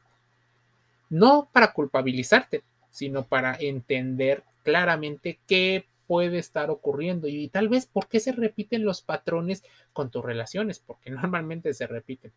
No 1.11 1.49
para 1.53 1.73
culpabilizarte, 1.73 2.63
sino 2.91 3.25
para 3.25 3.57
entender 3.59 4.45
claramente 4.65 5.39
qué 5.47 5.87
puede 6.07 6.39
estar 6.39 6.71
ocurriendo 6.71 7.29
y 7.29 7.49
tal 7.49 7.69
vez 7.69 7.87
por 7.87 8.09
qué 8.09 8.21
se 8.21 8.33
repiten 8.33 8.85
los 8.85 9.03
patrones 9.03 9.63
con 9.93 10.11
tus 10.11 10.25
relaciones, 10.25 10.81
porque 10.81 11.11
normalmente 11.11 11.73
se 11.73 11.87
repiten. 11.87 12.33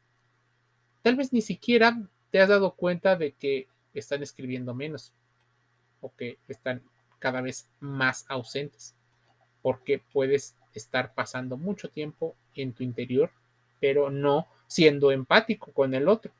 Tal 1.02 1.16
vez 1.16 1.34
ni 1.34 1.42
siquiera 1.42 1.98
te 2.32 2.40
has 2.40 2.50
dado 2.50 2.76
cuenta 2.76 3.16
de 3.16 3.32
que 3.32 3.68
están 3.94 4.22
escribiendo 4.22 4.74
menos 4.74 5.14
o 6.02 6.14
que 6.16 6.38
están 6.48 6.84
cada 7.20 7.42
vez 7.42 7.70
más 7.80 8.26
ausentes, 8.28 8.94
porque 9.62 10.00
puedes 10.14 10.56
estar 10.74 11.14
pasando 11.14 11.58
mucho 11.58 11.90
tiempo 11.90 12.36
en 12.54 12.74
tu 12.74 12.84
interior, 12.84 13.32
pero 13.80 14.12
no 14.12 14.48
siendo 14.68 15.12
empático 15.12 15.72
con 15.72 15.94
el 15.94 16.08
otro. 16.08 16.32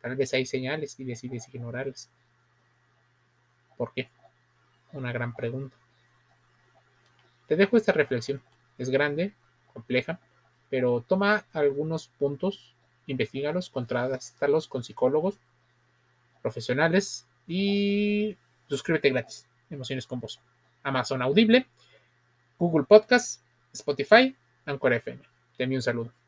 Tal 0.00 0.16
vez 0.16 0.34
hay 0.34 0.46
señales 0.46 0.98
y 0.98 1.04
decides 1.04 1.48
ignorarlas. 1.54 2.10
¿Por 3.76 3.92
qué? 3.94 4.10
Una 4.92 5.12
gran 5.12 5.34
pregunta. 5.34 5.76
Te 7.46 7.56
dejo 7.56 7.76
esta 7.76 7.92
reflexión. 7.92 8.42
Es 8.78 8.90
grande, 8.90 9.32
compleja, 9.72 10.18
pero 10.70 11.04
toma 11.06 11.44
algunos 11.52 12.08
puntos, 12.08 12.74
investigalos, 13.06 13.70
contrástalos 13.70 14.68
con 14.68 14.82
psicólogos 14.82 15.38
profesionales 16.40 17.26
y 17.46 18.36
suscríbete 18.68 19.10
gratis. 19.10 19.46
Emociones 19.70 20.06
con 20.06 20.20
vos. 20.20 20.40
Amazon 20.82 21.22
Audible, 21.22 21.66
Google 22.58 22.84
Podcast, 22.84 23.42
Spotify, 23.72 24.34
Anchor 24.66 24.92
FM. 24.94 25.22
Te 25.56 25.64
envío 25.64 25.78
un 25.78 25.82
saludo. 25.82 26.21